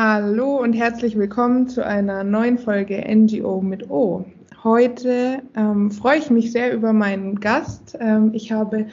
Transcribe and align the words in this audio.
Hallo 0.00 0.60
und 0.62 0.74
herzlich 0.74 1.18
willkommen 1.18 1.66
zu 1.66 1.84
einer 1.84 2.22
neuen 2.22 2.56
Folge 2.56 3.04
NGO 3.04 3.60
mit 3.60 3.90
O. 3.90 4.24
Heute 4.62 5.42
ähm, 5.56 5.90
freue 5.90 6.18
ich 6.18 6.30
mich 6.30 6.52
sehr 6.52 6.72
über 6.72 6.92
meinen 6.92 7.40
Gast. 7.40 7.98
Ähm, 7.98 8.30
ich 8.32 8.52
habe 8.52 8.86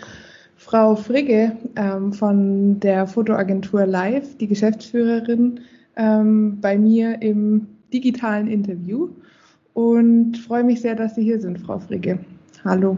Frau 0.55 0.95
Frigge 0.95 1.55
ähm, 1.75 2.11
von 2.11 2.79
der 2.79 3.05
Fotoagentur 3.05 3.85
Live, 3.85 4.35
die 4.37 4.47
Geschäftsführerin, 4.47 5.59
ähm, 5.95 6.59
bei 6.59 6.75
mir 6.75 7.21
im 7.21 7.67
digitalen 7.93 8.47
Interview 8.47 9.09
und 9.75 10.39
freue 10.39 10.63
mich 10.63 10.81
sehr, 10.81 10.95
dass 10.95 11.13
Sie 11.13 11.23
hier 11.23 11.39
sind, 11.39 11.59
Frau 11.59 11.77
Frigge. 11.77 12.17
Hallo. 12.63 12.97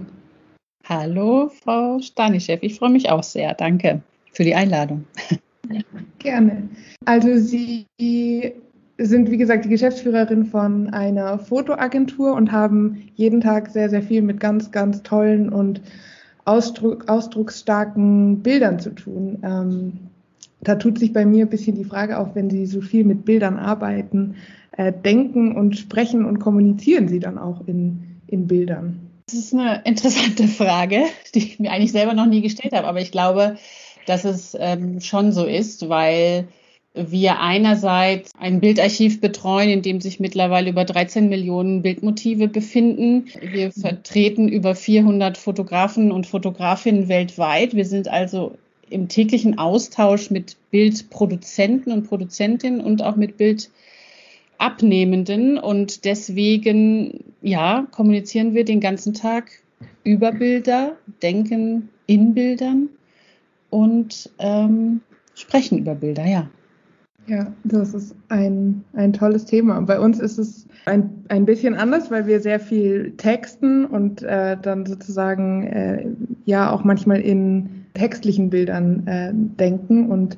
Hallo, 0.86 1.52
Frau 1.62 2.00
Stanischew. 2.00 2.60
Ich 2.62 2.80
freue 2.80 2.92
mich 2.92 3.10
auch 3.10 3.24
sehr. 3.24 3.54
Danke 3.54 4.02
für 4.32 4.46
die 4.46 4.56
Einladung. 4.56 5.04
Gerne. 6.20 6.70
Also 7.06 7.38
Sie 7.38 7.86
sind, 8.98 9.32
wie 9.32 9.38
gesagt, 9.38 9.66
die 9.66 9.70
Geschäftsführerin 9.70 10.46
von 10.46 10.90
einer 10.90 11.38
Fotoagentur 11.40 12.34
und 12.34 12.52
haben 12.52 13.10
jeden 13.16 13.42
Tag 13.42 13.70
sehr, 13.70 13.90
sehr 13.90 14.02
viel 14.02 14.22
mit 14.22 14.40
ganz, 14.40 14.72
ganz 14.72 15.04
tollen 15.04 15.50
und 15.50 15.82
Ausdruck, 16.46 17.10
ausdrucksstarken 17.10 18.42
Bildern 18.42 18.80
zu 18.80 18.92
tun. 18.92 19.40
Ähm, 19.44 19.94
da 20.62 20.76
tut 20.76 20.98
sich 20.98 21.14
bei 21.14 21.26
mir 21.26 21.46
ein 21.46 21.50
bisschen 21.50 21.76
die 21.76 21.84
Frage 21.84 22.18
auf, 22.18 22.34
wenn 22.34 22.50
Sie 22.50 22.66
so 22.66 22.82
viel 22.82 23.04
mit 23.04 23.26
Bildern 23.26 23.58
arbeiten, 23.58 24.36
äh, 24.72 24.92
denken 24.92 25.56
und 25.56 25.78
sprechen 25.78 26.26
und 26.26 26.40
kommunizieren 26.40 27.08
Sie 27.08 27.20
dann 27.20 27.38
auch 27.38 27.68
in, 27.68 28.20
in 28.28 28.48
Bildern? 28.48 29.00
Das 29.28 29.38
ist 29.38 29.54
eine 29.54 29.82
interessante 29.84 30.48
Frage, 30.48 31.04
die 31.36 31.40
ich 31.40 31.60
mir 31.60 31.72
eigentlich 31.72 31.92
selber 31.92 32.14
noch 32.14 32.26
nie 32.26 32.42
gestellt 32.42 32.74
habe, 32.74 32.88
aber 32.88 33.02
ich 33.02 33.12
glaube, 33.12 33.58
dass 34.08 34.26
es 34.26 34.58
ähm, 34.60 35.00
schon 35.02 35.32
so 35.32 35.46
ist, 35.46 35.88
weil 35.90 36.48
wir 36.94 37.40
einerseits 37.40 38.32
ein 38.40 38.60
Bildarchiv 38.60 39.22
betreuen, 39.22 39.70
in 39.70 39.84
dem 39.84 40.02
sich 40.02 40.20
mittlerweile 40.20 40.72
über 40.72 40.86
13 40.86 41.30
Millionen 41.30 41.84
Bildmotive 41.84 42.48
befinden. 42.48 43.28
Wir 43.42 43.72
vertreten 43.72 44.48
über 44.48 44.74
400 44.74 45.38
Fotografen 45.38 46.12
und 46.12 46.26
Fotografinnen 46.26 47.08
weltweit. 47.08 47.76
Wir 47.76 47.86
sind 47.86 48.08
also 48.08 48.58
im 48.90 49.10
täglichen 49.10 49.60
Austausch 49.60 50.32
mit 50.32 50.56
Bildproduzenten 50.72 51.92
und 51.92 52.08
Produzentinnen 52.08 52.82
und 52.82 53.04
auch 53.04 53.18
mit 53.18 53.36
Bildabnehmenden. 53.38 55.60
Und 55.60 56.06
deswegen, 56.06 57.26
ja, 57.42 57.86
kommunizieren 57.92 58.56
wir 58.56 58.66
den 58.66 58.80
ganzen 58.80 59.14
Tag 59.14 59.52
über 60.04 60.32
Bilder, 60.32 60.98
denken 61.22 61.90
in 62.08 62.34
Bildern 62.34 62.90
und 63.70 64.30
ähm, 64.40 65.02
sprechen 65.36 65.78
über 65.80 65.96
Bilder, 65.96 66.26
ja. 66.26 66.48
Ja, 67.28 67.52
das 67.66 67.94
ist 67.94 68.16
ein, 68.30 68.86
ein 68.94 69.12
tolles 69.12 69.44
Thema. 69.44 69.82
Bei 69.82 70.00
uns 70.00 70.20
ist 70.20 70.38
es 70.38 70.66
ein, 70.86 71.26
ein 71.28 71.46
bisschen 71.46 71.76
anders, 71.76 72.10
weil 72.10 72.26
wir 72.26 72.40
sehr 72.40 72.60
viel 72.60 73.12
texten 73.18 73.86
und 73.86 74.24
äh, 74.24 74.56
dann 74.62 74.86
sozusagen 74.86 75.68
äh, 75.68 76.08
ja 76.46 76.72
auch 76.72 76.86
manchmal 76.86 77.20
in 77.20 77.86
textlichen 77.96 78.50
Bildern 78.50 79.06
äh, 79.08 79.32
denken. 79.34 80.10
Und 80.10 80.38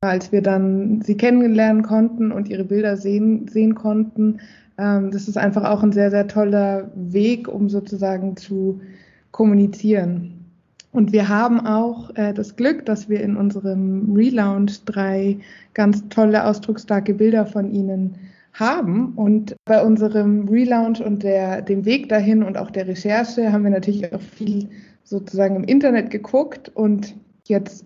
als 0.00 0.32
wir 0.32 0.42
dann 0.42 1.02
sie 1.02 1.16
kennenlernen 1.16 1.84
konnten 1.84 2.32
und 2.32 2.48
ihre 2.48 2.64
Bilder 2.64 2.96
sehen, 2.96 3.46
sehen 3.46 3.76
konnten, 3.76 4.40
ähm, 4.76 5.12
das 5.12 5.28
ist 5.28 5.38
einfach 5.38 5.62
auch 5.64 5.84
ein 5.84 5.92
sehr, 5.92 6.10
sehr 6.10 6.26
toller 6.26 6.90
Weg, 6.96 7.46
um 7.46 7.68
sozusagen 7.68 8.36
zu 8.36 8.80
kommunizieren. 9.30 10.33
Und 10.94 11.10
wir 11.10 11.28
haben 11.28 11.66
auch 11.66 12.14
äh, 12.14 12.32
das 12.32 12.54
Glück, 12.54 12.86
dass 12.86 13.08
wir 13.08 13.20
in 13.20 13.36
unserem 13.36 14.14
Relaunch 14.14 14.84
drei 14.84 15.38
ganz 15.74 16.08
tolle, 16.08 16.46
ausdrucksstarke 16.46 17.14
Bilder 17.14 17.46
von 17.46 17.68
Ihnen 17.68 18.14
haben. 18.52 19.12
Und 19.16 19.56
bei 19.64 19.82
unserem 19.82 20.46
Relaunch 20.48 21.00
und 21.00 21.24
der, 21.24 21.62
dem 21.62 21.84
Weg 21.84 22.08
dahin 22.10 22.44
und 22.44 22.56
auch 22.56 22.70
der 22.70 22.86
Recherche 22.86 23.52
haben 23.52 23.64
wir 23.64 23.72
natürlich 23.72 24.12
auch 24.14 24.20
viel 24.20 24.68
sozusagen 25.02 25.56
im 25.56 25.64
Internet 25.64 26.10
geguckt. 26.10 26.70
Und 26.72 27.16
jetzt 27.48 27.84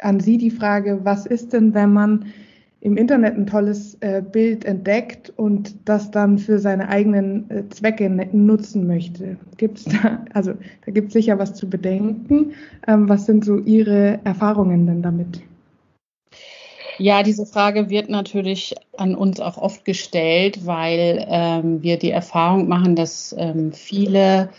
an 0.00 0.18
Sie 0.18 0.36
die 0.36 0.50
Frage, 0.50 1.04
was 1.04 1.26
ist 1.26 1.52
denn, 1.52 1.72
wenn 1.72 1.92
man 1.92 2.26
im 2.82 2.96
Internet 2.96 3.36
ein 3.36 3.46
tolles 3.46 3.96
äh, 4.00 4.22
Bild 4.22 4.64
entdeckt 4.64 5.30
und 5.36 5.76
das 5.84 6.10
dann 6.10 6.38
für 6.38 6.58
seine 6.58 6.88
eigenen 6.88 7.50
äh, 7.50 7.68
Zwecke 7.68 8.08
nutzen 8.08 8.86
möchte. 8.86 9.36
Gibt's 9.58 9.84
da, 9.84 10.24
also 10.32 10.54
da 10.86 10.92
gibt 10.92 11.08
es 11.08 11.12
sicher 11.12 11.38
was 11.38 11.54
zu 11.54 11.68
bedenken. 11.68 12.52
Ähm, 12.86 13.08
was 13.08 13.26
sind 13.26 13.44
so 13.44 13.58
Ihre 13.58 14.20
Erfahrungen 14.24 14.86
denn 14.86 15.02
damit? 15.02 15.42
Ja, 16.98 17.22
diese 17.22 17.46
Frage 17.46 17.88
wird 17.88 18.10
natürlich 18.10 18.74
an 18.96 19.14
uns 19.14 19.40
auch 19.40 19.56
oft 19.56 19.84
gestellt, 19.84 20.66
weil 20.66 21.24
ähm, 21.28 21.82
wir 21.82 21.98
die 21.98 22.10
Erfahrung 22.10 22.68
machen, 22.68 22.94
dass 22.94 23.34
ähm, 23.38 23.72
viele 23.72 24.50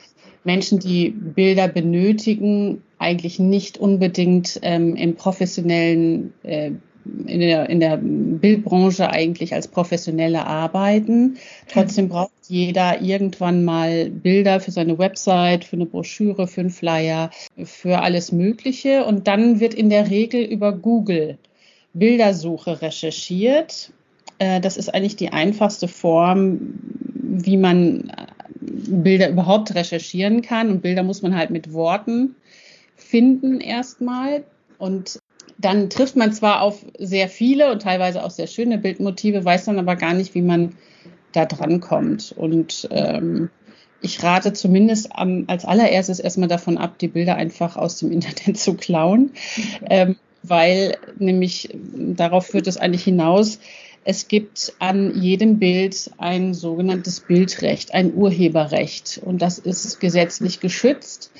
Menschen, 0.43 0.79
die 0.79 1.09
Bilder 1.11 1.67
benötigen, 1.67 2.81
eigentlich 2.97 3.39
nicht 3.39 3.77
unbedingt 3.77 4.59
ähm, 4.63 4.95
im 4.95 5.15
professionellen 5.15 6.33
äh, 6.41 6.71
in 7.05 7.39
der, 7.39 7.69
in 7.69 7.79
der 7.79 7.99
Bildbranche 8.01 9.09
eigentlich 9.09 9.53
als 9.53 9.67
Professionelle 9.67 10.45
arbeiten. 10.45 11.37
Trotzdem 11.67 12.09
braucht 12.09 12.31
jeder 12.47 13.01
irgendwann 13.01 13.63
mal 13.63 14.09
Bilder 14.09 14.59
für 14.59 14.71
seine 14.71 14.97
Website, 14.97 15.63
für 15.63 15.75
eine 15.75 15.85
Broschüre, 15.85 16.47
für 16.47 16.61
einen 16.61 16.69
Flyer, 16.69 17.31
für 17.63 17.99
alles 17.99 18.31
Mögliche. 18.31 19.05
Und 19.05 19.27
dann 19.27 19.59
wird 19.59 19.73
in 19.73 19.89
der 19.89 20.09
Regel 20.09 20.43
über 20.43 20.71
Google 20.71 21.37
Bildersuche 21.93 22.81
recherchiert. 22.81 23.91
Äh, 24.39 24.61
das 24.61 24.77
ist 24.77 24.93
eigentlich 24.93 25.15
die 25.15 25.33
einfachste 25.33 25.87
Form, 25.87 26.75
wie 27.13 27.57
man 27.57 28.11
Bilder 28.59 29.29
überhaupt 29.29 29.73
recherchieren 29.75 30.41
kann. 30.41 30.69
Und 30.69 30.81
Bilder 30.81 31.03
muss 31.03 31.21
man 31.21 31.35
halt 31.35 31.49
mit 31.49 31.73
Worten 31.73 32.35
finden 32.95 33.59
erstmal. 33.59 34.43
Und 34.77 35.19
dann 35.61 35.89
trifft 35.89 36.15
man 36.15 36.33
zwar 36.33 36.61
auf 36.61 36.85
sehr 36.97 37.29
viele 37.29 37.71
und 37.71 37.81
teilweise 37.81 38.23
auch 38.23 38.31
sehr 38.31 38.47
schöne 38.47 38.77
Bildmotive, 38.77 39.45
weiß 39.45 39.65
dann 39.65 39.79
aber 39.79 39.95
gar 39.95 40.13
nicht, 40.13 40.35
wie 40.35 40.41
man 40.41 40.75
da 41.31 41.45
dran 41.45 41.79
kommt. 41.79 42.33
Und 42.35 42.87
ähm, 42.91 43.49
ich 44.01 44.21
rate 44.23 44.53
zumindest 44.53 45.15
am, 45.15 45.45
als 45.47 45.65
allererstes 45.65 46.19
erstmal 46.19 46.49
davon 46.49 46.77
ab, 46.77 46.97
die 46.99 47.07
Bilder 47.07 47.35
einfach 47.35 47.77
aus 47.77 47.97
dem 47.99 48.11
Internet 48.11 48.57
zu 48.57 48.73
klauen, 48.73 49.31
ähm, 49.89 50.15
weil 50.43 50.97
nämlich 51.17 51.69
darauf 51.73 52.47
führt 52.47 52.67
es 52.67 52.77
eigentlich 52.77 53.03
hinaus, 53.03 53.59
es 54.03 54.27
gibt 54.27 54.73
an 54.79 55.21
jedem 55.21 55.59
Bild 55.59 56.09
ein 56.17 56.55
sogenanntes 56.55 57.19
Bildrecht, 57.19 57.93
ein 57.93 58.15
Urheberrecht 58.15 59.21
und 59.23 59.43
das 59.43 59.59
ist 59.59 59.99
gesetzlich 59.99 60.59
geschützt. 60.59 61.31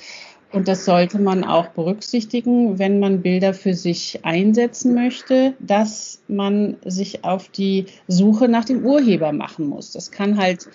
Und 0.52 0.68
das 0.68 0.84
sollte 0.84 1.18
man 1.18 1.44
auch 1.44 1.68
berücksichtigen, 1.68 2.78
wenn 2.78 3.00
man 3.00 3.22
Bilder 3.22 3.54
für 3.54 3.74
sich 3.74 4.20
einsetzen 4.22 4.94
möchte, 4.94 5.54
dass 5.60 6.22
man 6.28 6.76
sich 6.84 7.24
auf 7.24 7.48
die 7.48 7.86
Suche 8.06 8.48
nach 8.48 8.66
dem 8.66 8.84
Urheber 8.84 9.32
machen 9.32 9.66
muss. 9.66 9.92
Das 9.92 10.10
kann 10.10 10.36
halt 10.36 10.68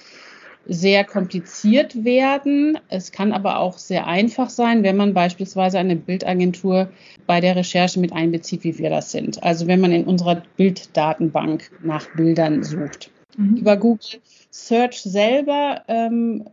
sehr 0.67 1.03
kompliziert 1.03 2.03
werden. 2.03 2.77
Es 2.89 3.11
kann 3.11 3.31
aber 3.31 3.59
auch 3.59 3.77
sehr 3.77 4.07
einfach 4.07 4.49
sein, 4.49 4.83
wenn 4.83 4.97
man 4.97 5.13
beispielsweise 5.13 5.79
eine 5.79 5.95
Bildagentur 5.95 6.89
bei 7.25 7.39
der 7.39 7.55
Recherche 7.55 7.99
mit 7.99 8.11
einbezieht, 8.11 8.63
wie 8.63 8.77
wir 8.77 8.89
das 8.89 9.11
sind. 9.11 9.41
Also 9.43 9.67
wenn 9.67 9.79
man 9.79 9.91
in 9.91 10.05
unserer 10.05 10.43
Bilddatenbank 10.57 11.71
nach 11.83 12.07
Bildern 12.15 12.63
sucht. 12.63 13.11
Mhm. 13.37 13.57
Über 13.57 13.77
Google 13.77 14.19
Search 14.49 15.01
selber 15.03 15.83
ähm, 15.87 16.45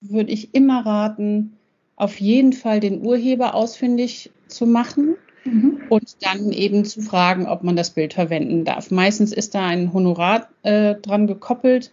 würde 0.00 0.32
ich 0.32 0.54
immer 0.54 0.84
raten, 0.84 1.56
auf 1.96 2.20
jeden 2.20 2.52
Fall 2.52 2.80
den 2.80 3.04
Urheber 3.04 3.54
ausfindig 3.54 4.30
zu 4.48 4.66
machen 4.66 5.16
mhm. 5.44 5.82
und 5.88 6.16
dann 6.20 6.52
eben 6.52 6.84
zu 6.84 7.02
fragen, 7.02 7.46
ob 7.46 7.62
man 7.62 7.76
das 7.76 7.90
Bild 7.90 8.14
verwenden 8.14 8.64
darf. 8.64 8.90
Meistens 8.90 9.32
ist 9.32 9.54
da 9.54 9.66
ein 9.66 9.92
Honorar 9.92 10.48
äh, 10.62 10.94
dran 10.96 11.26
gekoppelt. 11.26 11.92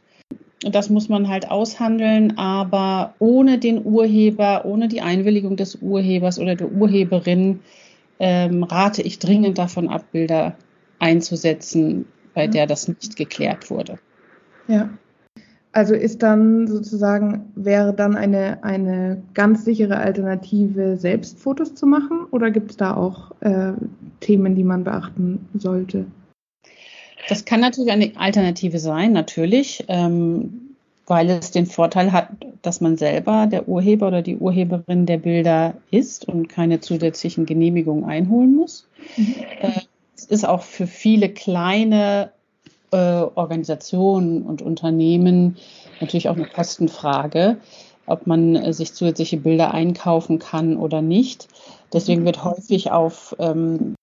Das 0.61 0.89
muss 0.89 1.09
man 1.09 1.27
halt 1.27 1.49
aushandeln, 1.49 2.37
aber 2.37 3.15
ohne 3.17 3.57
den 3.57 3.83
Urheber, 3.83 4.63
ohne 4.65 4.87
die 4.87 5.01
Einwilligung 5.01 5.55
des 5.55 5.75
Urhebers 5.75 6.37
oder 6.39 6.55
der 6.55 6.71
Urheberin 6.71 7.61
ähm, 8.19 8.63
rate 8.63 9.01
ich 9.01 9.17
dringend 9.17 9.57
davon 9.57 9.89
ab, 9.89 10.05
Bilder 10.11 10.55
einzusetzen, 10.99 12.05
bei 12.35 12.45
der 12.45 12.67
das 12.67 12.87
nicht 12.87 13.15
geklärt 13.15 13.71
wurde. 13.71 13.97
Ja. 14.67 14.89
Also 15.73 15.93
ist 15.93 16.21
dann 16.21 16.67
sozusagen, 16.67 17.51
wäre 17.55 17.93
dann 17.93 18.15
eine, 18.15 18.61
eine 18.63 19.23
ganz 19.33 19.63
sichere 19.63 19.97
Alternative, 19.97 20.97
selbst 20.97 21.39
Fotos 21.39 21.75
zu 21.75 21.85
machen? 21.85 22.25
Oder 22.31 22.51
gibt 22.51 22.71
es 22.71 22.77
da 22.77 22.95
auch 22.95 23.31
äh, 23.39 23.71
Themen, 24.19 24.55
die 24.55 24.65
man 24.65 24.83
beachten 24.83 25.47
sollte? 25.53 26.05
Das 27.29 27.45
kann 27.45 27.61
natürlich 27.61 27.91
eine 27.91 28.11
Alternative 28.15 28.79
sein, 28.79 29.13
natürlich, 29.13 29.85
ähm, 29.87 30.75
weil 31.07 31.29
es 31.29 31.51
den 31.51 31.65
Vorteil 31.65 32.11
hat, 32.11 32.29
dass 32.61 32.81
man 32.81 32.97
selber 32.97 33.47
der 33.47 33.69
Urheber 33.69 34.07
oder 34.07 34.21
die 34.21 34.37
Urheberin 34.37 35.05
der 35.05 35.17
Bilder 35.17 35.75
ist 35.89 36.27
und 36.27 36.49
keine 36.49 36.81
zusätzlichen 36.81 37.45
Genehmigungen 37.45 38.03
einholen 38.03 38.55
muss. 38.55 38.87
Mhm. 39.15 39.35
Äh, 39.61 39.81
es 40.17 40.25
ist 40.25 40.45
auch 40.45 40.63
für 40.63 40.87
viele 40.87 41.29
kleine 41.29 42.31
äh, 42.91 43.25
Organisationen 43.35 44.43
und 44.43 44.61
Unternehmen 44.61 45.57
natürlich 45.99 46.29
auch 46.29 46.35
eine 46.35 46.47
Kostenfrage, 46.47 47.57
ob 48.05 48.27
man 48.27 48.55
äh, 48.55 48.73
sich 48.73 48.93
zusätzliche 48.93 49.37
Bilder 49.37 49.73
einkaufen 49.73 50.39
kann 50.39 50.77
oder 50.77 51.01
nicht. 51.01 51.47
Deswegen 51.93 52.25
wird 52.25 52.43
häufig 52.43 52.91
auf 52.91 53.35
ähm, 53.39 53.95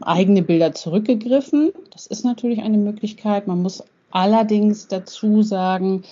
eigene 0.00 0.42
Bilder 0.42 0.72
zurückgegriffen. 0.72 1.72
Das 1.90 2.06
ist 2.06 2.24
natürlich 2.24 2.62
eine 2.62 2.78
Möglichkeit. 2.78 3.46
Man 3.46 3.62
muss 3.62 3.82
allerdings 4.10 4.88
dazu 4.88 5.42
sagen, 5.42 6.04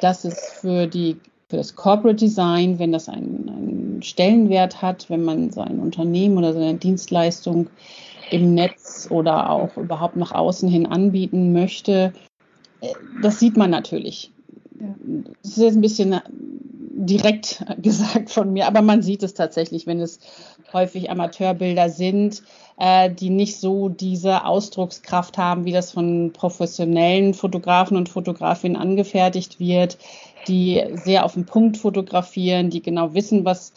dass 0.00 0.24
es 0.24 0.38
für 0.60 0.86
die 0.86 1.16
für 1.50 1.56
das 1.56 1.74
Corporate 1.74 2.14
Design, 2.14 2.78
wenn 2.78 2.92
das 2.92 3.08
einen, 3.08 3.48
einen 3.48 4.02
Stellenwert 4.04 4.80
hat, 4.82 5.10
wenn 5.10 5.24
man 5.24 5.50
sein 5.50 5.80
Unternehmen 5.80 6.38
oder 6.38 6.52
seine 6.52 6.74
Dienstleistung 6.74 7.66
im 8.30 8.54
Netz 8.54 9.08
oder 9.10 9.50
auch 9.50 9.76
überhaupt 9.76 10.16
nach 10.16 10.32
außen 10.32 10.68
hin 10.68 10.86
anbieten 10.86 11.52
möchte, 11.52 12.12
äh, 12.80 12.88
das 13.22 13.38
sieht 13.38 13.56
man 13.56 13.70
natürlich. 13.70 14.32
Das 15.42 15.52
ist 15.52 15.62
jetzt 15.62 15.76
ein 15.76 15.82
bisschen 15.82 16.20
direkt 17.00 17.64
gesagt 17.82 18.30
von 18.30 18.52
mir, 18.52 18.66
aber 18.66 18.82
man 18.82 19.02
sieht 19.02 19.22
es 19.22 19.34
tatsächlich, 19.34 19.86
wenn 19.86 20.00
es 20.00 20.20
häufig 20.72 21.10
Amateurbilder 21.10 21.88
sind, 21.88 22.42
äh, 22.78 23.10
die 23.10 23.30
nicht 23.30 23.58
so 23.58 23.88
diese 23.88 24.44
Ausdruckskraft 24.44 25.38
haben, 25.38 25.64
wie 25.64 25.72
das 25.72 25.92
von 25.92 26.32
professionellen 26.32 27.34
Fotografen 27.34 27.96
und 27.96 28.08
Fotografinnen 28.08 28.76
angefertigt 28.76 29.58
wird, 29.58 29.98
die 30.48 30.82
sehr 30.94 31.24
auf 31.24 31.34
den 31.34 31.46
Punkt 31.46 31.76
fotografieren, 31.76 32.70
die 32.70 32.82
genau 32.82 33.14
wissen, 33.14 33.44
was 33.44 33.72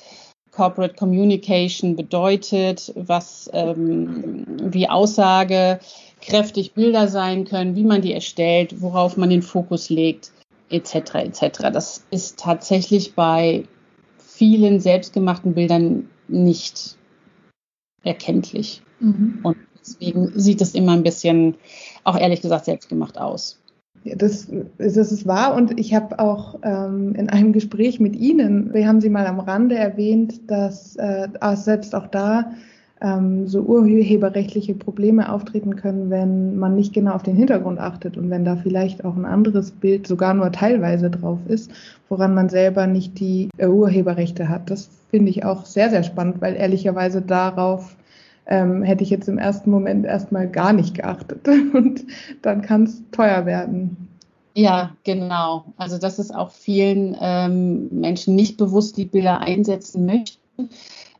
Corporate 0.56 0.96
Communication 0.96 1.96
bedeutet, 1.96 2.92
was 2.96 3.50
ähm, 3.54 4.46
wie 4.72 4.88
aussagekräftig 4.88 6.74
Bilder 6.74 7.08
sein 7.08 7.46
können, 7.46 7.76
wie 7.76 7.84
man 7.84 8.02
die 8.02 8.14
erstellt, 8.14 8.82
worauf 8.82 9.18
man 9.18 9.30
den 9.30 9.42
Fokus 9.42 9.90
legt 9.90 10.32
etc. 10.70 11.16
etc. 11.16 11.42
Das 11.72 12.06
ist 12.12 12.40
tatsächlich 12.40 13.16
bei 13.16 13.66
vielen 14.18 14.80
selbstgemachten 14.80 15.54
Bildern 15.54 16.10
nicht 16.28 16.98
erkenntlich. 18.04 18.82
Mhm. 19.00 19.40
Und 19.44 19.58
deswegen 19.80 20.38
sieht 20.40 20.62
es 20.62 20.74
immer 20.76 20.94
ein 20.94 21.04
bisschen, 21.04 21.56
auch 22.04 22.18
ehrlich 22.18 22.42
gesagt, 22.42 22.66
selbstgemacht 22.66 23.18
aus. 23.18 23.60
Das, 24.06 24.50
das 24.78 25.12
ist 25.12 25.26
wahr 25.26 25.56
und 25.56 25.80
ich 25.80 25.94
habe 25.94 26.20
auch 26.20 26.60
ähm, 26.64 27.16
in 27.16 27.30
einem 27.30 27.54
Gespräch 27.54 28.00
mit 28.02 28.16
Ihnen, 28.18 28.74
wir 28.74 28.86
haben 28.88 29.00
Sie 29.00 29.10
mal 29.10 29.26
am 29.28 29.40
Rande 29.40 29.76
erwähnt, 29.76 30.42
dass 30.52 30.98
äh, 30.98 31.28
selbst 31.56 31.96
auch 31.96 32.08
da 32.08 32.52
ähm, 33.04 33.48
so 33.48 33.62
urheberrechtliche 33.62 34.74
Probleme 34.74 35.32
auftreten 35.32 35.76
können, 35.76 36.10
wenn 36.10 36.58
man 36.58 36.76
nicht 36.76 36.94
genau 36.94 37.14
auf 37.14 37.24
den 37.24 37.36
Hintergrund 37.36 37.80
achtet 37.80 38.18
und 38.18 38.30
wenn 38.30 38.46
da 38.46 38.56
vielleicht 38.56 39.06
auch 39.06 39.16
ein 39.16 39.26
anderes 39.26 39.72
Bild 39.72 40.08
sogar 40.08 40.34
nur 40.34 40.52
teilweise 40.52 41.10
drauf 41.10 41.40
ist, 41.48 41.72
woran 42.10 42.34
man 42.34 42.50
selber 42.50 42.88
nicht 42.88 43.20
die 43.20 43.50
äh, 43.58 43.68
Urheberrechte 43.68 44.48
hat. 44.50 44.70
Das 44.70 44.90
finde 45.12 45.30
ich 45.30 45.44
auch 45.44 45.66
sehr, 45.66 45.90
sehr 45.90 46.04
spannend, 46.04 46.42
weil 46.42 46.56
ehrlicherweise 46.56 47.22
darauf 47.22 47.96
ähm, 48.48 48.84
hätte 48.84 49.04
ich 49.04 49.10
jetzt 49.10 49.30
im 49.30 49.38
ersten 49.38 49.72
Moment 49.72 50.06
erstmal 50.06 50.48
gar 50.48 50.74
nicht 50.74 50.95
geachtet 50.95 51.48
und 51.74 52.06
dann 52.42 52.62
kann 52.62 52.84
es 52.84 53.01
teuer 53.12 53.45
werden. 53.45 54.10
Ja, 54.56 54.95
genau. 55.04 55.66
Also 55.78 55.98
das 55.98 56.19
ist 56.19 56.34
auch 56.34 56.51
vielen 56.51 57.18
ähm, 57.19 57.88
Menschen 57.92 58.36
nicht 58.36 58.57
bewusst, 58.57 58.98
die 58.98 59.06
Bilder 59.06 59.40
einsetzen 59.40 60.06
möchten. 60.06 60.69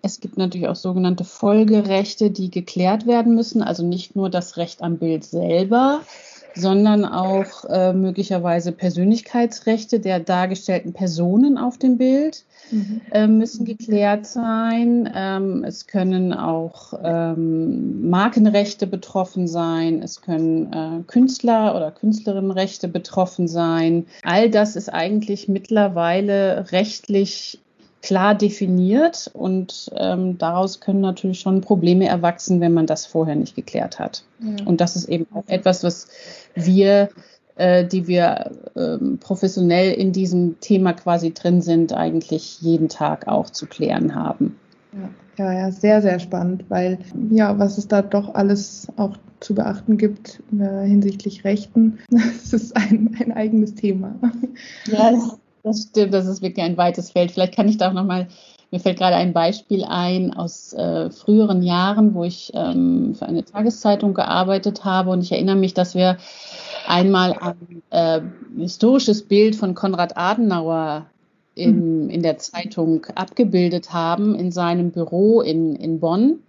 Es 0.04 0.20
gibt 0.20 0.38
natürlich 0.38 0.68
auch 0.68 0.75
sogenannte 0.75 1.24
Folgerechte, 1.24 2.30
die 2.30 2.52
geklärt 2.52 3.08
werden 3.08 3.34
müssen. 3.34 3.64
Also 3.64 3.84
nicht 3.84 4.16
nur 4.16 4.30
das 4.30 4.58
Recht 4.58 4.84
am 4.84 4.98
Bild 4.98 5.24
selber, 5.24 6.02
sondern 6.56 7.06
auch 7.06 7.66
äh, 7.66 7.94
möglicherweise 7.94 8.72
Persönlichkeitsrechte 8.72 10.00
der 10.00 10.20
dargestellten 10.20 10.94
Personen 10.94 11.58
auf 11.58 11.78
dem 11.78 11.98
Bild 11.98 12.44
mhm. 12.72 13.02
äh, 13.12 13.28
müssen 13.28 13.66
geklärt 13.66 14.26
sein. 14.26 15.10
Ähm, 15.14 15.64
es 15.64 15.88
können 15.88 16.34
auch 16.34 16.94
ähm, 17.04 18.10
Markenrechte 18.10 18.88
betroffen 18.88 19.48
sein. 19.48 20.02
Es 20.04 20.22
können 20.22 20.74
äh, 20.74 21.04
Künstler 21.08 21.76
oder 21.76 21.92
Künstlerinnenrechte 21.92 22.88
betroffen 22.88 23.48
sein. 23.48 24.06
All 24.24 24.50
das 24.50 24.76
ist 24.76 24.90
eigentlich 24.90 25.48
mittlerweile 25.48 26.72
rechtlich 26.72 27.60
klar 28.04 28.36
definiert 28.36 29.32
und 29.34 29.90
ähm, 29.96 30.38
daraus 30.38 30.82
können 30.82 31.00
natürlich 31.00 31.40
schon 31.40 31.62
Probleme 31.62 32.06
erwachsen, 32.06 32.60
wenn 32.60 32.74
man 32.74 32.86
das 32.86 33.06
vorher 33.06 33.36
nicht 33.36 33.56
geklärt 33.56 33.98
hat. 33.98 34.26
Ja. 34.40 34.66
Und 34.66 34.82
das 34.82 34.98
ist 34.98 35.08
eben 35.08 35.26
auch 35.34 35.46
etwas, 35.48 35.86
was 35.86 36.10
wir, 36.54 37.10
äh, 37.56 37.86
die 37.86 38.06
wir 38.08 38.52
ähm, 38.76 39.20
professionell 39.20 39.94
in 39.94 40.12
diesem 40.12 40.60
Thema 40.60 40.92
quasi 40.92 41.34
drin 41.34 41.62
sind, 41.62 41.94
eigentlich 41.94 42.62
jeden 42.62 42.90
Tag 42.90 43.30
auch 43.30 43.50
zu 43.50 43.68
klären 43.68 44.14
haben. 44.14 44.60
Ja, 44.92 45.46
ja, 45.46 45.54
ja 45.60 45.72
sehr, 45.72 46.02
sehr 46.02 46.20
spannend, 46.20 46.66
weil 46.68 47.00
ja, 47.32 47.58
was 47.58 47.78
es 47.78 47.88
da 47.88 48.02
doch 48.02 48.36
alles 48.36 48.88
auch 48.98 49.16
zu 49.40 49.56
beachten 49.56 49.98
gibt 49.98 50.44
äh, 50.60 50.86
hinsichtlich 50.86 51.46
Rechten, 51.46 52.00
das 52.10 52.52
ist 52.52 52.76
ein, 52.76 53.16
ein 53.18 53.32
eigenes 53.32 53.76
Thema. 53.76 54.16
Ja, 54.88 55.14
das 55.63 55.83
stimmt, 55.83 56.13
das 56.13 56.27
ist 56.27 56.42
wirklich 56.42 56.65
ein 56.65 56.77
weites 56.77 57.12
Feld. 57.12 57.31
Vielleicht 57.31 57.56
kann 57.56 57.68
ich 57.68 57.77
da 57.77 57.89
auch 57.89 57.94
nochmal, 57.94 58.27
mir 58.71 58.80
fällt 58.80 58.98
gerade 58.98 59.15
ein 59.15 59.33
Beispiel 59.33 59.86
ein 59.86 60.33
aus 60.33 60.74
äh, 60.74 61.10
früheren 61.10 61.63
Jahren, 61.63 62.13
wo 62.13 62.24
ich 62.24 62.51
ähm, 62.54 63.15
für 63.15 63.25
eine 63.25 63.45
Tageszeitung 63.45 64.13
gearbeitet 64.13 64.83
habe 64.83 65.12
und 65.12 65.21
ich 65.21 65.31
erinnere 65.31 65.56
mich, 65.56 65.74
dass 65.74 65.95
wir 65.95 66.18
einmal 66.86 67.33
ein 67.39 67.81
äh, 67.92 68.21
historisches 68.57 69.24
Bild 69.24 69.56
von 69.56 69.74
Konrad 69.74 70.18
Adenauer 70.18 71.06
in, 71.56 72.10
in 72.10 72.24
der 72.24 72.39
Zeitung 72.39 73.06
abgebildet 73.15 73.94
haben, 73.94 74.36
in 74.36 74.51
seinem 74.51 74.92
Büro 74.92 75.42
in, 75.42 75.75
in 75.75 76.00
Bonn. 76.00 76.39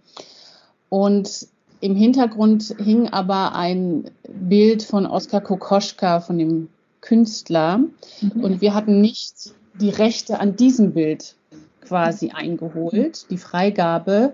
Und 0.89 1.47
im 1.79 1.95
Hintergrund 1.95 2.75
hing 2.79 3.09
aber 3.09 3.55
ein 3.55 4.05
Bild 4.27 4.83
von 4.83 5.05
Oskar 5.05 5.41
Kokoschka, 5.41 6.21
von 6.21 6.37
dem 6.37 6.69
Künstler 7.05 7.77
mhm. 7.77 8.43
und 8.43 8.61
wir 8.61 8.73
hatten 8.73 8.99
nicht 8.99 9.53
die 9.79 9.89
Rechte 9.89 10.39
an 10.39 10.55
diesem 10.55 10.93
Bild 10.93 11.35
quasi 11.81 12.31
eingeholt, 12.31 13.29
die 13.29 13.37
Freigabe, 13.37 14.33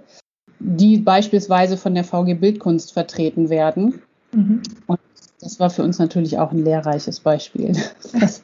die 0.59 0.97
beispielsweise 0.97 1.75
von 1.75 1.93
der 1.95 2.03
VG 2.03 2.35
Bildkunst 2.35 2.93
vertreten 2.93 3.49
werden. 3.49 4.01
Mhm. 4.31 4.61
Und 4.87 4.99
das 5.41 5.59
war 5.59 5.69
für 5.69 5.83
uns 5.83 5.99
natürlich 5.99 6.37
auch 6.37 6.51
ein 6.51 6.63
lehrreiches 6.63 7.19
Beispiel, 7.19 7.73
dass 8.19 8.43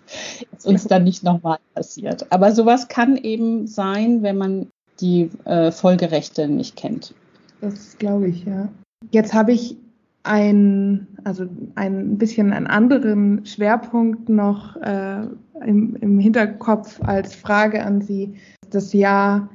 es 0.57 0.65
uns 0.65 0.85
dann 0.85 1.03
nicht 1.03 1.23
nochmal 1.23 1.59
passiert. 1.73 2.31
Aber 2.31 2.51
sowas 2.51 2.87
kann 2.87 3.15
eben 3.17 3.67
sein, 3.67 4.23
wenn 4.23 4.37
man 4.37 4.67
die 4.99 5.29
äh, 5.45 5.71
Folgerechte 5.71 6.47
nicht 6.47 6.75
kennt. 6.75 7.13
Das 7.61 7.97
glaube 7.97 8.27
ich, 8.29 8.45
ja. 8.45 8.67
Jetzt 9.11 9.33
habe 9.33 9.53
ich 9.53 9.77
ein, 10.23 11.07
also 11.27 11.45
ein 11.75 12.17
bisschen 12.17 12.53
einen 12.53 12.67
anderen 12.67 13.45
Schwerpunkt 13.45 14.29
noch 14.29 14.77
äh, 14.77 15.27
im, 15.65 15.95
im 15.99 16.19
Hinterkopf 16.19 17.01
als 17.03 17.35
Frage 17.35 17.83
an 17.83 18.01
Sie. 18.01 18.33
Das 18.69 18.93
Jahr 18.93 19.49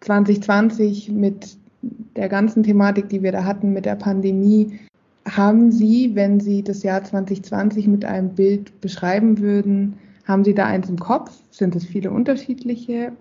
2020 0.00 1.10
mit 1.10 1.56
der 2.16 2.28
ganzen 2.28 2.64
Thematik, 2.64 3.08
die 3.08 3.22
wir 3.22 3.32
da 3.32 3.44
hatten 3.44 3.72
mit 3.72 3.86
der 3.86 3.94
Pandemie, 3.94 4.80
haben 5.28 5.70
Sie, 5.70 6.14
wenn 6.14 6.40
Sie 6.40 6.62
das 6.62 6.82
Jahr 6.82 7.04
2020 7.04 7.86
mit 7.86 8.04
einem 8.04 8.30
Bild 8.30 8.80
beschreiben 8.80 9.38
würden, 9.38 9.94
haben 10.24 10.44
Sie 10.44 10.54
da 10.54 10.66
eins 10.66 10.88
im 10.88 10.98
Kopf? 10.98 11.30
Sind 11.50 11.76
es 11.76 11.84
viele 11.84 12.10
unterschiedliche? 12.10 13.12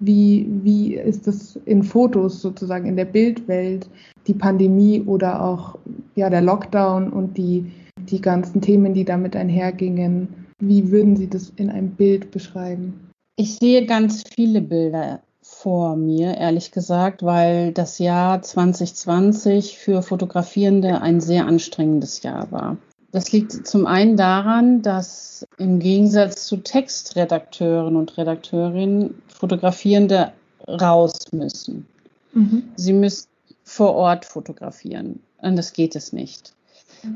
Wie, 0.00 0.48
wie 0.62 0.94
ist 0.94 1.26
das 1.26 1.56
in 1.66 1.82
Fotos 1.82 2.40
sozusagen 2.40 2.86
in 2.86 2.96
der 2.96 3.04
Bildwelt, 3.04 3.88
die 4.26 4.34
Pandemie 4.34 5.02
oder 5.02 5.44
auch 5.44 5.78
ja, 6.14 6.30
der 6.30 6.40
Lockdown 6.40 7.12
und 7.12 7.36
die, 7.36 7.70
die 8.10 8.20
ganzen 8.20 8.60
Themen, 8.60 8.94
die 8.94 9.04
damit 9.04 9.36
einhergingen? 9.36 10.28
Wie 10.58 10.90
würden 10.90 11.16
Sie 11.16 11.28
das 11.28 11.52
in 11.56 11.70
einem 11.70 11.90
Bild 11.90 12.30
beschreiben? 12.30 13.10
Ich 13.36 13.56
sehe 13.56 13.86
ganz 13.86 14.24
viele 14.34 14.60
Bilder 14.60 15.20
vor 15.42 15.96
mir, 15.96 16.36
ehrlich 16.36 16.72
gesagt, 16.72 17.22
weil 17.22 17.72
das 17.72 17.98
Jahr 17.98 18.40
2020 18.42 19.78
für 19.78 20.02
Fotografierende 20.02 21.00
ein 21.00 21.20
sehr 21.20 21.46
anstrengendes 21.46 22.22
Jahr 22.22 22.50
war. 22.52 22.76
Das 23.12 23.32
liegt 23.32 23.66
zum 23.66 23.86
einen 23.86 24.16
daran, 24.16 24.82
dass 24.82 25.46
im 25.58 25.80
Gegensatz 25.80 26.46
zu 26.46 26.58
Textredakteuren 26.58 27.96
und 27.96 28.16
Redakteurinnen 28.16 29.20
Fotografierende 29.28 30.32
raus 30.68 31.18
müssen. 31.32 31.86
Mhm. 32.32 32.62
Sie 32.76 32.92
müssen 32.92 33.26
vor 33.64 33.94
Ort 33.94 34.24
fotografieren. 34.24 35.20
Und 35.38 35.56
das 35.56 35.72
geht 35.72 35.96
es 35.96 36.12
nicht. 36.12 36.54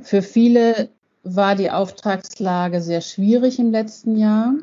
Für 0.02 0.22
viele 0.22 0.88
war 1.22 1.54
die 1.54 1.70
Auftragslage 1.70 2.80
sehr 2.80 3.00
schwierig 3.00 3.58
im 3.58 3.70
letzten 3.70 4.16
Jahr. 4.16 4.54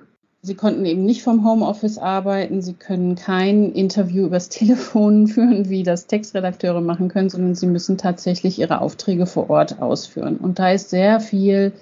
Sie 0.43 0.55
konnten 0.55 0.85
eben 0.85 1.05
nicht 1.05 1.21
vom 1.21 1.45
Homeoffice 1.45 1.99
arbeiten. 1.99 2.63
Sie 2.63 2.73
können 2.73 3.15
kein 3.15 3.71
Interview 3.73 4.25
übers 4.25 4.49
Telefon 4.49 5.27
führen, 5.27 5.69
wie 5.69 5.83
das 5.83 6.07
Textredakteure 6.07 6.81
machen 6.81 7.09
können, 7.09 7.29
sondern 7.29 7.53
sie 7.53 7.67
müssen 7.67 7.97
tatsächlich 7.97 8.57
ihre 8.57 8.81
Aufträge 8.81 9.27
vor 9.27 9.49
Ort 9.49 9.81
ausführen. 9.81 10.37
Und 10.37 10.57
da 10.57 10.71
ist 10.71 10.89
sehr 10.89 11.19
viel 11.19 11.73